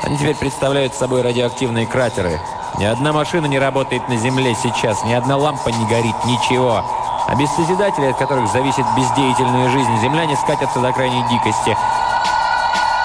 [0.03, 2.41] Они теперь представляют собой радиоактивные кратеры.
[2.79, 6.85] Ни одна машина не работает на Земле сейчас, ни одна лампа не горит, ничего.
[7.27, 11.77] А без Созидателей, от которых зависит бездеятельная жизнь, земляне скатятся до крайней дикости.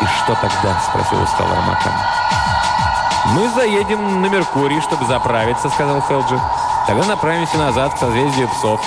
[0.01, 1.93] «И что тогда?»– спросил устало Рамакан.
[3.33, 6.39] «Мы заедем на Меркурий, чтобы заправиться»,– сказал Фелджи.
[6.85, 8.79] «Тогда направимся назад к созвездию псов.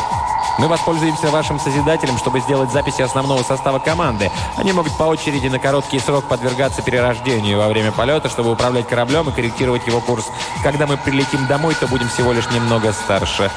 [0.59, 4.31] Мы воспользуемся вашим Созидателем, чтобы сделать записи основного состава команды.
[4.57, 9.29] Они могут по очереди на короткий срок подвергаться перерождению во время полета, чтобы управлять кораблем
[9.29, 10.27] и корректировать его курс.
[10.63, 13.51] Когда мы прилетим домой, то будем всего лишь немного старше.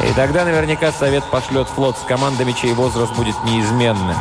[0.00, 4.16] И тогда наверняка Совет пошлет флот с командами, чей возраст будет неизменным.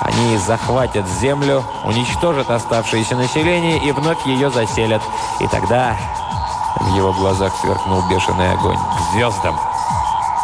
[0.00, 5.02] Они захватят землю, уничтожат оставшееся население и вновь ее заселят.
[5.40, 5.96] И тогда
[6.80, 8.78] в его глазах сверкнул бешеный огонь.
[8.78, 9.58] К звездам!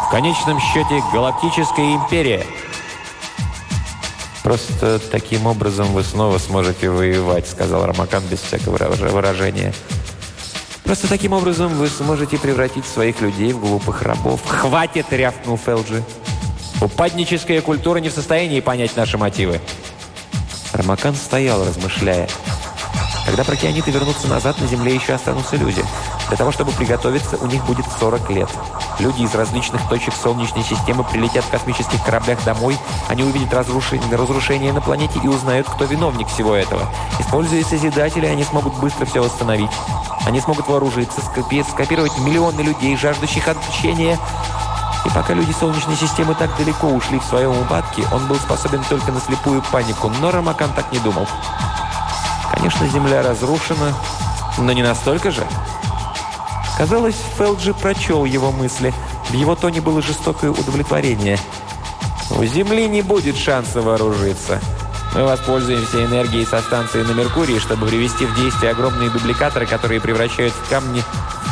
[0.05, 2.45] В конечном счете галактическая империя.
[4.43, 9.73] «Просто таким образом вы снова сможете воевать», сказал Рамакан без всякого выражения.
[10.85, 14.41] «Просто таким образом вы сможете превратить своих людей в глупых рабов».
[14.45, 16.03] «Хватит!»— рявкнул Фелджи.
[16.81, 19.59] Упадническая культура не в состоянии понять наши мотивы.
[20.73, 22.27] Рамакан стоял, размышляя.
[23.25, 25.83] Когда прокеаниты вернутся назад, на Земле еще останутся люди.
[26.27, 28.49] Для того, чтобы приготовиться, у них будет 40 лет.
[28.99, 32.77] Люди из различных точек Солнечной системы прилетят в космических кораблях домой,
[33.07, 36.87] они увидят разрушение, разрушение на планете и узнают, кто виновник всего этого.
[37.19, 39.71] Используя Созидатели, они смогут быстро все восстановить.
[40.25, 44.17] Они смогут вооружиться, скопировать миллионы людей, жаждущих отчения.
[45.05, 49.11] И пока люди Солнечной системы так далеко ушли в своем упадке, он был способен только
[49.11, 51.27] на слепую панику, но Рамакан так не думал.
[52.51, 53.93] Конечно, Земля разрушена,
[54.57, 55.45] но не настолько же.
[56.77, 58.93] Казалось, Фелджи прочел его мысли.
[59.29, 61.39] В его тоне было жестокое удовлетворение.
[62.31, 64.59] «У Земли не будет шанса вооружиться.
[65.15, 70.53] Мы воспользуемся энергией со станции на Меркурии, чтобы привести в действие огромные дубликаторы, которые превращают
[70.53, 71.01] в камни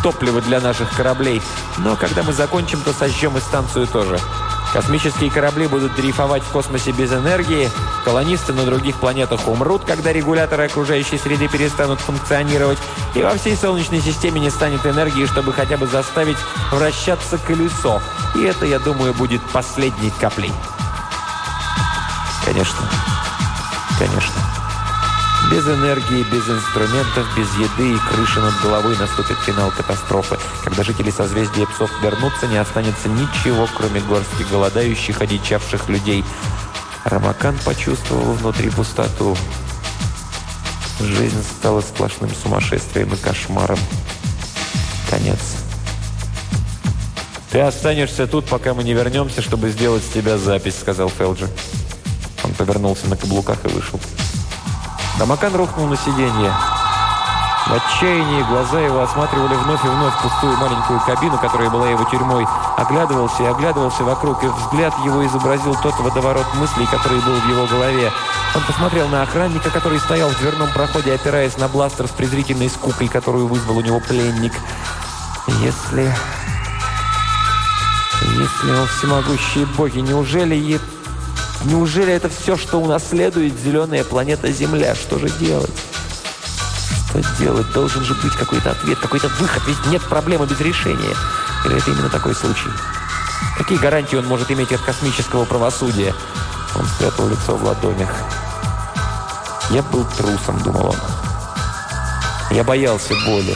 [0.03, 1.41] топливо для наших кораблей.
[1.77, 4.19] Но когда мы закончим, то сожжем и станцию тоже.
[4.73, 7.71] Космические корабли будут дрейфовать в космосе без энергии,
[8.03, 12.79] колонисты на других планетах умрут, когда регуляторы окружающей среды перестанут функционировать,
[13.15, 16.37] и во всей Солнечной системе не станет энергии, чтобы хотя бы заставить
[16.69, 18.01] вращаться колесо.
[18.35, 20.51] И это, я думаю, будет последней каплей.
[22.43, 23.12] Конечно.
[24.05, 24.33] Конечно.
[25.49, 30.37] Без энергии, без инструментов, без еды и крыши над головой наступит финал катастрофы.
[30.63, 36.25] Когда жители созвездия псов вернутся, не останется ничего, кроме горстки голодающих, одичавших людей.
[37.05, 39.37] Рамакан почувствовал внутри пустоту.
[40.99, 43.79] Жизнь стала сплошным сумасшествием и кошмаром.
[45.09, 45.39] Конец.
[47.51, 51.47] «Ты останешься тут, пока мы не вернемся, чтобы сделать с тебя запись»,— сказал Фелджи.
[52.43, 53.99] Он повернулся на каблуках и вышел.
[55.17, 56.51] Дамакан рухнул на сиденье.
[57.67, 62.45] В отчаянии глаза его осматривали вновь и вновь пустую маленькую кабину, которая была его тюрьмой.
[62.75, 67.65] Оглядывался и оглядывался вокруг, и взгляд его изобразил тот водоворот мыслей, который был в его
[67.67, 68.11] голове.
[68.53, 73.07] Он посмотрел на охранника, который стоял в дверном проходе, опираясь на бластер с презрительной скукой,
[73.07, 74.53] которую вызвал у него пленник.
[75.47, 76.13] Если...
[78.21, 80.81] Если он всемогущие боги, неужели...
[81.65, 84.95] Неужели это все, что унаследует зеленая планета Земля?
[84.95, 85.71] Что же делать?
[87.09, 87.71] Что делать?
[87.71, 91.15] Должен же быть какой-то ответ, какой-то выход, ведь нет проблемы без решения.
[91.65, 92.69] Или это именно такой случай?
[93.57, 96.13] Какие гарантии он может иметь от космического правосудия?
[96.75, 98.09] Он спрятал лицо в ладонях.
[99.69, 100.95] «Я был трусом»,— думал он.
[102.51, 103.55] «Я боялся боли.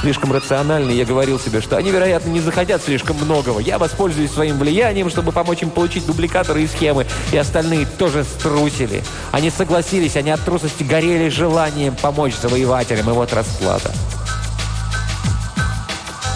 [0.00, 3.58] Слишком рациональный, я говорил себе, что они, вероятно, не захотят слишком многого.
[3.58, 7.04] Я воспользуюсь своим влиянием, чтобы помочь им получить дубликаторы и схемы.
[7.32, 9.02] И остальные тоже струсили.
[9.32, 13.10] Они согласились, они от трусости горели желанием помочь завоевателям.
[13.10, 13.92] И вот расплата.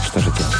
[0.08, 0.52] Что же делать?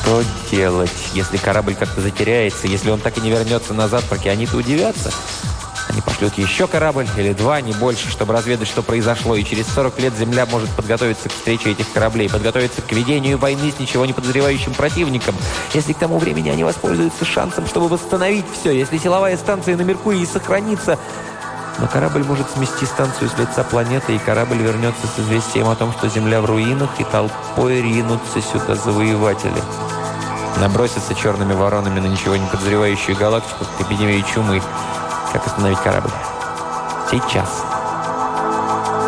[0.00, 4.56] Что делать, если корабль как-то затеряется, если он так и не вернется назад, пока они-то
[4.56, 5.10] удивятся?
[5.94, 10.00] Они пошлют еще корабль или два, не больше, чтобы разведать, что произошло, и через 40
[10.00, 14.12] лет Земля может подготовиться к встрече этих кораблей, подготовиться к ведению войны с ничего не
[14.12, 15.36] подозревающим противником.
[15.72, 20.24] Если к тому времени они воспользуются шансом, чтобы восстановить все, если силовая станция на Меркурии
[20.24, 20.98] сохранится...
[21.78, 25.92] Но корабль может смести станцию с лица планеты, и корабль вернется с известием о том,
[25.92, 29.62] что Земля в руинах, и толпой ринутся сюда завоеватели.
[30.60, 34.60] Набросятся черными воронами на ничего не подозревающую галактику, к эпидемии чумы.
[35.34, 36.12] Как остановить корабль?
[37.10, 37.64] Сейчас.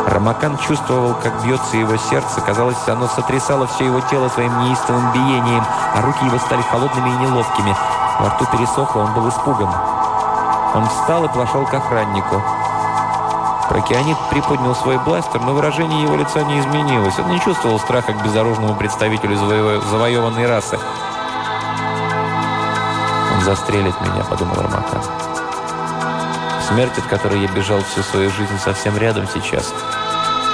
[0.08, 2.40] Рамакан чувствовал, как бьется его сердце.
[2.40, 5.64] Казалось, оно сотрясало все его тело своим неистовым биением,
[5.94, 7.76] а руки его стали холодными и неловкими.
[8.18, 9.68] Во рту пересохло, он был испуган.
[10.74, 12.42] Он встал и пошел к охраннику.
[13.68, 17.18] Прокеанит приподнял свой бластер, но выражение его лица не изменилось.
[17.20, 20.76] Он не чувствовал страха к безоружному представителю заво завоеванной расы.
[23.32, 25.35] «Он застрелит меня»,— подумал Рамакан.
[26.66, 29.72] Смерть, от которой я бежал всю свою жизнь, совсем рядом сейчас.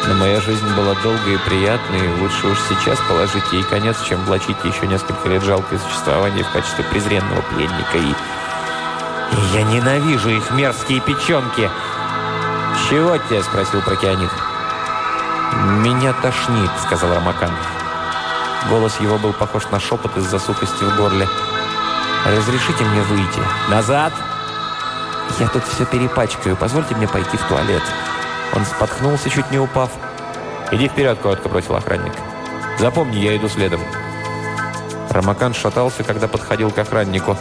[0.06, 4.22] Но моя жизнь была долгой и приятной, и лучше уж сейчас положить ей конец, чем
[4.24, 7.96] влачить еще несколько лет жалкое существование в качестве презренного пленника.
[7.96, 11.70] И, и я ненавижу их мерзкие печенки.
[12.90, 14.30] «Чего тебе?»– спросил Прокеанит.
[15.80, 17.52] «Меня тошнит»,– сказал Рамакан.
[18.68, 21.26] Голос его был похож на шепот из-за сухости в горле.
[22.26, 23.40] «Разрешите мне выйти?»
[23.70, 24.12] «Назад!»
[25.42, 26.56] «Я тут все перепачкаю.
[26.56, 27.82] Позвольте мне пойти в туалет».
[28.54, 29.90] Он споткнулся, чуть не упав.
[30.70, 32.12] «Иди вперед»,— коротко бросил охранник.
[32.78, 33.80] «Запомни, я иду следом».
[35.10, 37.36] Рамакан шатался, когда подходил к охраннику.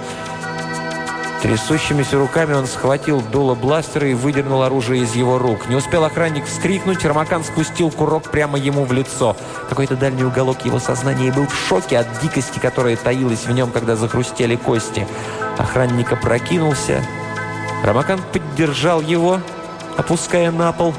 [1.43, 5.69] Трясущимися руками он схватил дуло бластера и выдернул оружие из его рук.
[5.69, 9.37] Не успел охранник вскрикнуть, Рамакан спустил курок прямо ему в лицо.
[9.69, 13.95] Какой-то дальний уголок его сознания был в шоке от дикости, которая таилась в нем, когда
[13.95, 15.07] захрустели кости.
[15.59, 17.03] Охранник опрокинулся,
[17.83, 19.39] Рамакан поддержал его,
[19.97, 20.93] опуская на пол,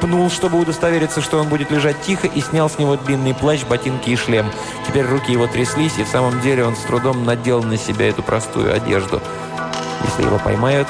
[0.00, 4.10] пнул, чтобы удостовериться, что он будет лежать тихо, и снял с него длинный плащ, ботинки
[4.10, 4.50] и шлем.
[4.86, 8.22] Теперь руки его тряслись, и в самом деле он с трудом надел на себя эту
[8.22, 9.22] простую одежду.
[10.02, 10.88] Если его поймают,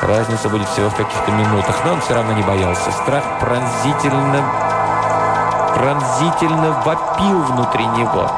[0.00, 2.92] разница будет всего в каких-то минутах, но он все равно не боялся.
[2.92, 4.44] Страх пронзительно,
[5.74, 8.30] пронзительно вопил внутри него.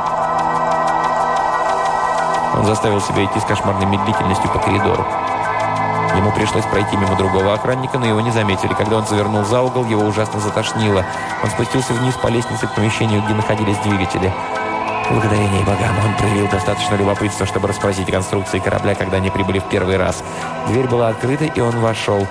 [2.54, 5.06] Он заставил себя идти с кошмарной медлительностью по коридору.
[6.16, 8.74] Ему пришлось пройти мимо другого охранника, но его не заметили.
[8.74, 11.04] Когда он завернул за угол, его ужасно затошнило.
[11.42, 14.32] Он спустился вниз по лестнице к помещению, где находились двигатели.
[15.10, 19.96] Благодарение богам, он проявил достаточно любопытства, чтобы расспросить конструкции корабля, когда они прибыли в первый
[19.96, 20.22] раз.
[20.68, 22.26] Дверь была открыта, и он вошел.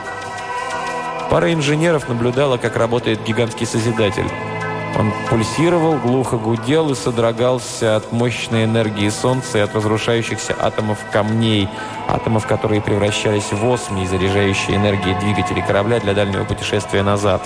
[1.29, 4.29] Пара инженеров наблюдала, как работает гигантский Созидатель.
[4.97, 11.69] Он пульсировал, глухо гудел и содрогался от мощной энергии Солнца и от разрушающихся атомов камней,
[12.07, 17.41] атомов, которые превращались в осми, заряжающие энергией двигателей корабля для дальнего путешествия назад.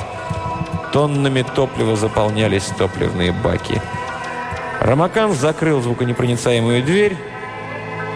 [0.92, 3.82] Тоннами топлива заполнялись топливные баки.
[4.82, 7.16] Рамакан закрыл звуконепроницаемую дверь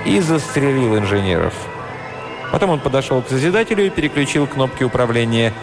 [0.06, 1.54] и застрелил инженеров.
[2.52, 5.54] Потом он подошел к Созидателю и переключил кнопки управления.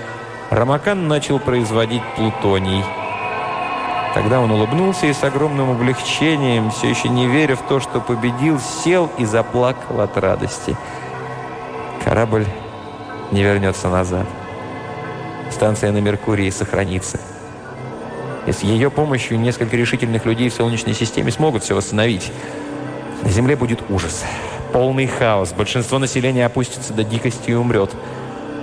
[0.50, 2.84] Рамакан начал производить плутоний–
[4.16, 8.58] Тогда он улыбнулся и с огромным облегчением, все еще не веря в то, что победил,
[8.58, 10.74] сел и заплакал от радости.
[12.02, 12.46] Корабль
[13.30, 14.24] не вернется назад.
[15.50, 17.20] Станция на Меркурии сохранится.
[18.46, 22.32] И с ее помощью несколько решительных людей в Солнечной системе смогут все восстановить.
[23.22, 24.24] На Земле будет ужас.
[24.72, 25.52] Полный хаос.
[25.52, 27.90] Большинство населения опустится до дикости и умрет.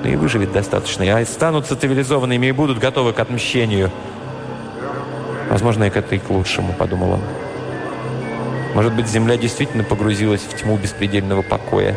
[0.01, 1.03] Но и выживет достаточно.
[1.03, 3.91] И останутся цивилизованными и будут готовы к отмщению.
[5.53, 7.19] Возможно, это и к лучшему, подумал он.
[8.73, 11.95] Может быть, Земля действительно погрузилась в тьму беспредельного покоя.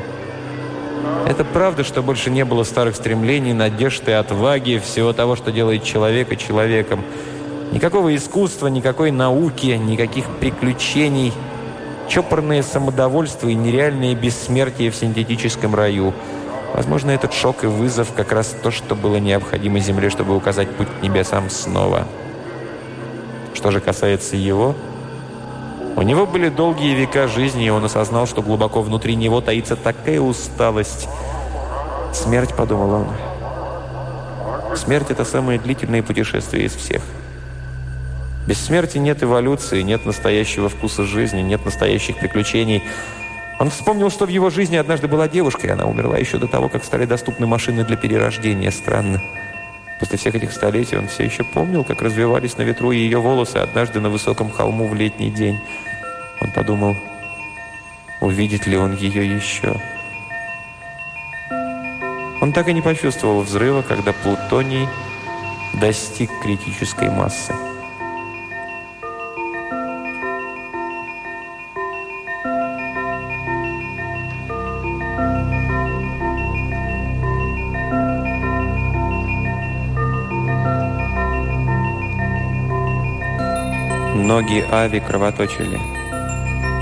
[1.27, 5.85] Это правда, что больше не было старых стремлений, надежд и отваги, всего того, что делает
[5.85, 7.03] человека человеком.
[7.73, 11.33] Никакого искусства, никакой науки, никаких приключений.
[12.11, 16.13] Чопорное самодовольство и нереальное бессмертие в синтетическом раю.
[16.75, 20.89] Возможно, этот шок и вызов как раз то, что было необходимо Земле, чтобы указать путь
[20.89, 22.07] к небесам снова.
[23.57, 24.75] Что же касается его,
[25.97, 30.21] у него были долгие века жизни, и он осознал, что глубоко внутри него таится такая
[30.21, 31.09] усталость.
[32.13, 34.77] Смерть, подумал он.
[34.77, 37.01] Смерть– это самое длительное путешествие из всех.
[38.47, 42.83] Без смерти нет эволюции, нет настоящего вкуса жизни, нет настоящих приключений.
[43.59, 46.69] Он вспомнил, что в его жизни однажды была девушка, и она умерла еще до того,
[46.69, 48.71] как стали доступны машины для перерождения.
[48.71, 49.23] Странно.
[49.99, 54.01] После всех этих столетий он все еще помнил, как развивались на ветру ее волосы однажды
[54.01, 55.59] на высоком холму в летний день.
[56.41, 56.95] Он подумал,
[58.21, 59.75] увидит ли он ее еще.
[62.43, 64.87] Он так и не почувствовал взрыва, когда плутоний
[65.81, 67.55] достиг критической массы.
[84.37, 85.81] Ноги Ави кровоточили.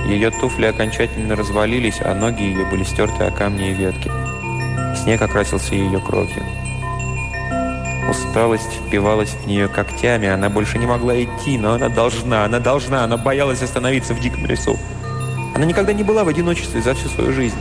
[0.08, 4.10] Ее туфли окончательно развалились, а ноги ее были стерты о камни и ветки.
[4.96, 6.42] Снег окрасился ее кровью.
[8.10, 13.04] Усталость впивалась в нее когтями, она больше не могла идти, но она должна, она должна,
[13.04, 14.76] она боялась остановиться в диком лесу.
[15.54, 17.60] Она никогда не была в одиночестве за всю свою жизнь.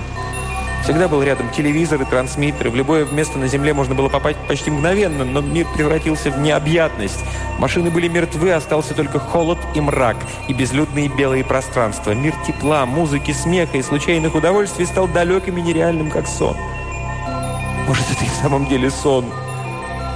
[0.83, 2.69] Всегда был рядом телевизор и трансмиттер.
[2.69, 7.23] В любое место на Земле можно было попасть почти мгновенно, но мир превратился в необъятность.
[7.57, 10.17] Машины были мертвы, остался только холод и мрак,
[10.49, 12.11] и безлюдные белые пространства.
[12.11, 16.57] Мир тепла, музыки, смеха и случайных удовольствий стал далеким и нереальным, как сон.
[17.87, 19.25] Может, это и в самом деле сон?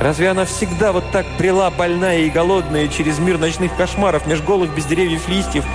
[0.01, 4.75] Разве она всегда вот так брела, больная и голодная, через мир ночных кошмаров, меж голых
[4.75, 5.65] без деревьев листьев,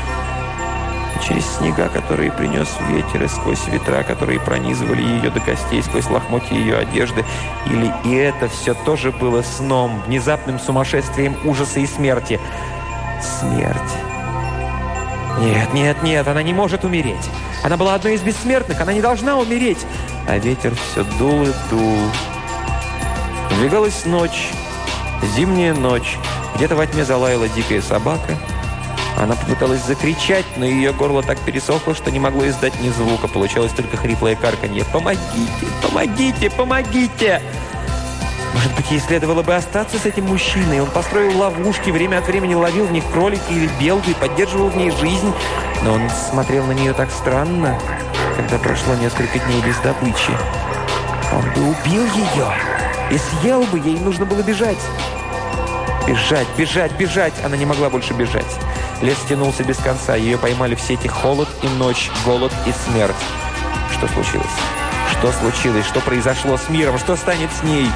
[1.26, 6.56] через снега, которые принес ветер, и сквозь ветра, которые пронизывали ее до костей, сквозь лохмотья
[6.56, 7.24] ее одежды.
[7.66, 12.40] Или и это все тоже было сном, внезапным сумасшествием ужаса и смерти.
[13.20, 13.78] Смерть.
[15.38, 17.30] Нет, нет, нет, она не может умереть.
[17.62, 19.86] Она была одной из бессмертных, она не должна умереть.
[20.28, 21.98] А ветер все дул и дул.
[23.58, 24.50] Двигалась ночь,
[25.36, 26.18] зимняя ночь.
[26.56, 28.36] Где-то во тьме залаяла дикая собака–
[29.16, 33.28] она попыталась закричать, но ее горло так пересохло, что не могло издать ни звука.
[33.28, 34.84] Получалось только хриплое карканье.
[34.92, 35.66] «Помогите!
[35.82, 36.50] Помогите!
[36.50, 37.42] Помогите!»
[38.54, 40.80] Может быть, ей следовало бы остаться с этим мужчиной.
[40.80, 44.76] Он построил ловушки, время от времени ловил в них кролики или белку и поддерживал в
[44.76, 45.32] ней жизнь.
[45.82, 47.78] Но он смотрел на нее так странно,
[48.36, 50.32] когда прошло несколько дней без добычи.
[51.32, 52.52] Он бы убил ее.
[53.10, 54.78] И съел бы, ей нужно было бежать.
[56.06, 57.34] Бежать, бежать, бежать.
[57.44, 58.58] Она не могла больше бежать.
[59.00, 60.16] Лес тянулся без конца.
[60.16, 63.14] Ее поймали в сети холод и ночь, голод и смерть.
[63.92, 64.46] Что случилось?
[65.12, 65.86] Что случилось?
[65.86, 66.98] Что произошло с миром?
[66.98, 67.86] Что станет с ней?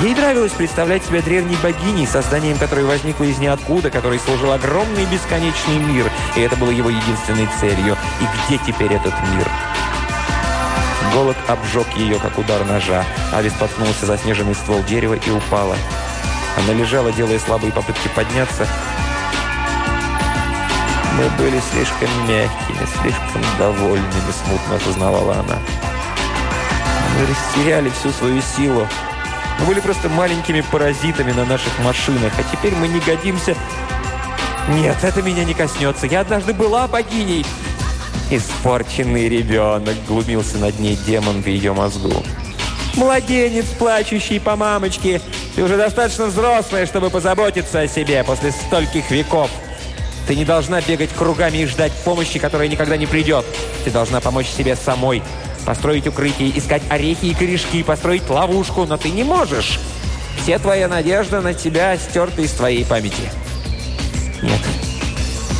[0.00, 5.76] Ей нравилось представлять себя древней богиней, созданием которой возникло из ниоткуда, которой служил огромный бесконечный
[5.76, 7.98] мир, и это было его единственной целью.
[8.20, 9.46] И где теперь этот мир?
[11.12, 13.04] Голод обжег ее, как удар ножа.
[13.32, 15.76] Ави споткнулся за снежный ствол дерева и упала.
[16.56, 18.66] Она лежала, делая слабые попытки подняться.
[21.16, 25.58] «Мы были слишком мягкими, слишком довольными»,— смутно осознавала она.
[27.18, 28.86] «Мы растеряли всю свою силу.
[29.58, 33.54] Мы были просто маленькими паразитами на наших машинах, а теперь мы не годимся...»
[34.68, 36.06] «Нет, это меня не коснется.
[36.06, 37.44] Я однажды была богиней!»
[38.30, 42.22] «Испорченный ребенок!»— глумился над ней демон в ее мозгу.
[42.96, 45.20] «Младенец, плачущий по мамочке!
[45.54, 49.50] Ты уже достаточно взрослая, чтобы позаботиться о себе после стольких веков!»
[50.30, 53.44] Ты не должна бегать кругами и ждать помощи, которая никогда не придет.
[53.84, 55.24] Ты должна помочь себе самой.
[55.66, 59.80] Построить укрытие, искать орехи и корешки, построить ловушку, но ты не можешь.
[60.40, 63.30] Все твоя надежда на тебя стерта из твоей памяти.
[64.40, 64.60] Нет.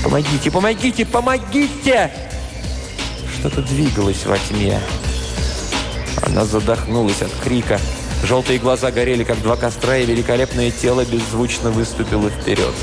[0.05, 2.13] Помогите, помогите, помогите!
[3.41, 4.79] Что-то двигалось во тьме.
[6.23, 7.79] Она задохнулась от крика.
[8.25, 12.75] Желтые глаза горели, как два костра, и великолепное тело беззвучно выступило вперед.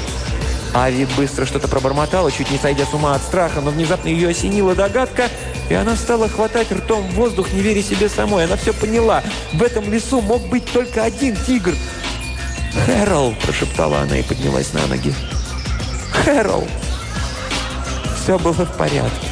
[0.74, 4.76] Ави быстро что-то пробормотала, чуть не сойдя с ума от страха, но внезапно ее осенила
[4.76, 5.30] догадка,
[5.70, 8.46] и она стала хватать ртом воздух, не веря себе самой.
[8.46, 9.24] Она все поняла.
[9.54, 11.74] В этом лесу мог быть только один тигр.
[12.86, 15.14] «Хэрол!»– прошептала она и поднялась на ноги.
[16.12, 16.68] «Хэрол!»
[18.22, 19.27] Все было в порядке.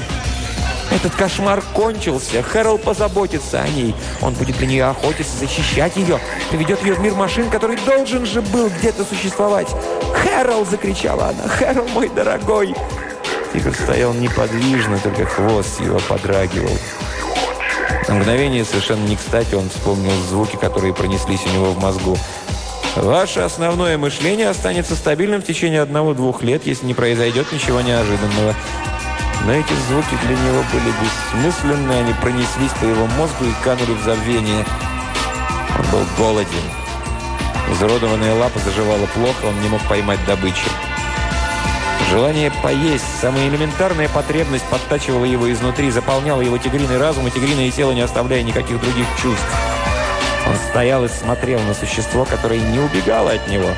[0.96, 2.42] Этот кошмар кончился.
[2.42, 3.94] Хэрол позаботится о ней.
[4.22, 6.22] Он будет для нее охотиться, защищать ее.
[6.50, 9.68] Приведет ее в мир машин, который должен же был где-то существовать.
[10.14, 11.50] «Хэрол!»– закричала она.
[11.50, 12.74] «Хэрол, мой дорогой!»
[13.52, 16.72] Тигр стоял неподвижно, только хвост его подрагивал.
[18.08, 22.18] На мгновение совершенно не кстати он вспомнил звуки, которые пронеслись у него в мозгу.
[22.96, 28.56] Ваше основное мышление останется стабильным в течение одного-двух лет, если не произойдет ничего неожиданного.
[29.46, 34.04] Но эти звуки для него были бессмысленны, они пронеслись по его мозгу и канули в
[34.04, 34.66] забвение.
[35.78, 36.50] Он был голоден.
[37.72, 40.68] Изуродованная лапа заживала плохо, он не мог поймать добычу.
[42.10, 47.92] Желание поесть, самая элементарная потребность, подтачивала его изнутри, заполняла его тигриный разум и тигриное тело,
[47.92, 49.46] не оставляя никаких других чувств.
[50.48, 53.70] Он стоял и смотрел на существо, которое не убегало от него.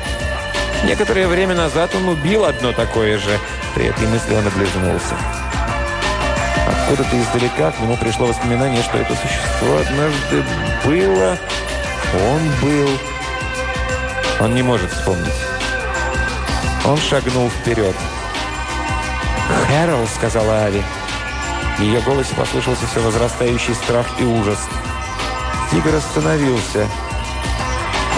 [0.84, 3.38] Некоторое время назад он убил одно такое же.
[3.74, 5.14] При этой мысли он облизнулся.
[6.88, 10.42] Откуда-то издалека к нему пришло воспоминание, что это существо однажды
[10.86, 11.36] было...
[12.14, 12.88] Он был...
[14.40, 15.34] Он не может вспомнить.
[16.86, 17.94] Он шагнул вперед.
[19.66, 20.82] «Хэрол»,— сказала Ави.
[21.76, 24.58] В ее голосе послышался все возрастающий страх и ужас.
[25.70, 26.86] Тигр остановился.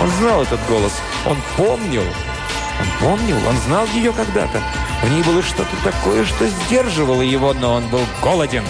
[0.01, 0.93] Он знал этот голос.
[1.27, 2.05] Он помнил.
[2.05, 4.63] Он помнил, он знал ее когда-то.
[5.03, 8.65] В ней было что-то такое, что сдерживало его, но он был голоден.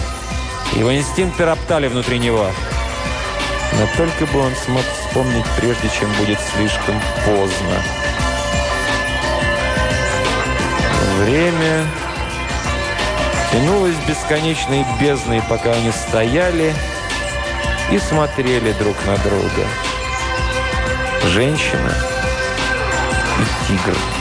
[0.73, 2.49] Его инстинкты роптали внутри него.
[3.73, 6.95] Но только бы он смог вспомнить, прежде чем будет слишком
[7.25, 7.83] поздно.
[11.19, 11.85] Время
[13.51, 16.73] тянулось бесконечной бездной, пока они стояли
[17.91, 19.67] и смотрели друг на друга.
[21.25, 21.93] Женщина
[23.39, 24.20] и тигр.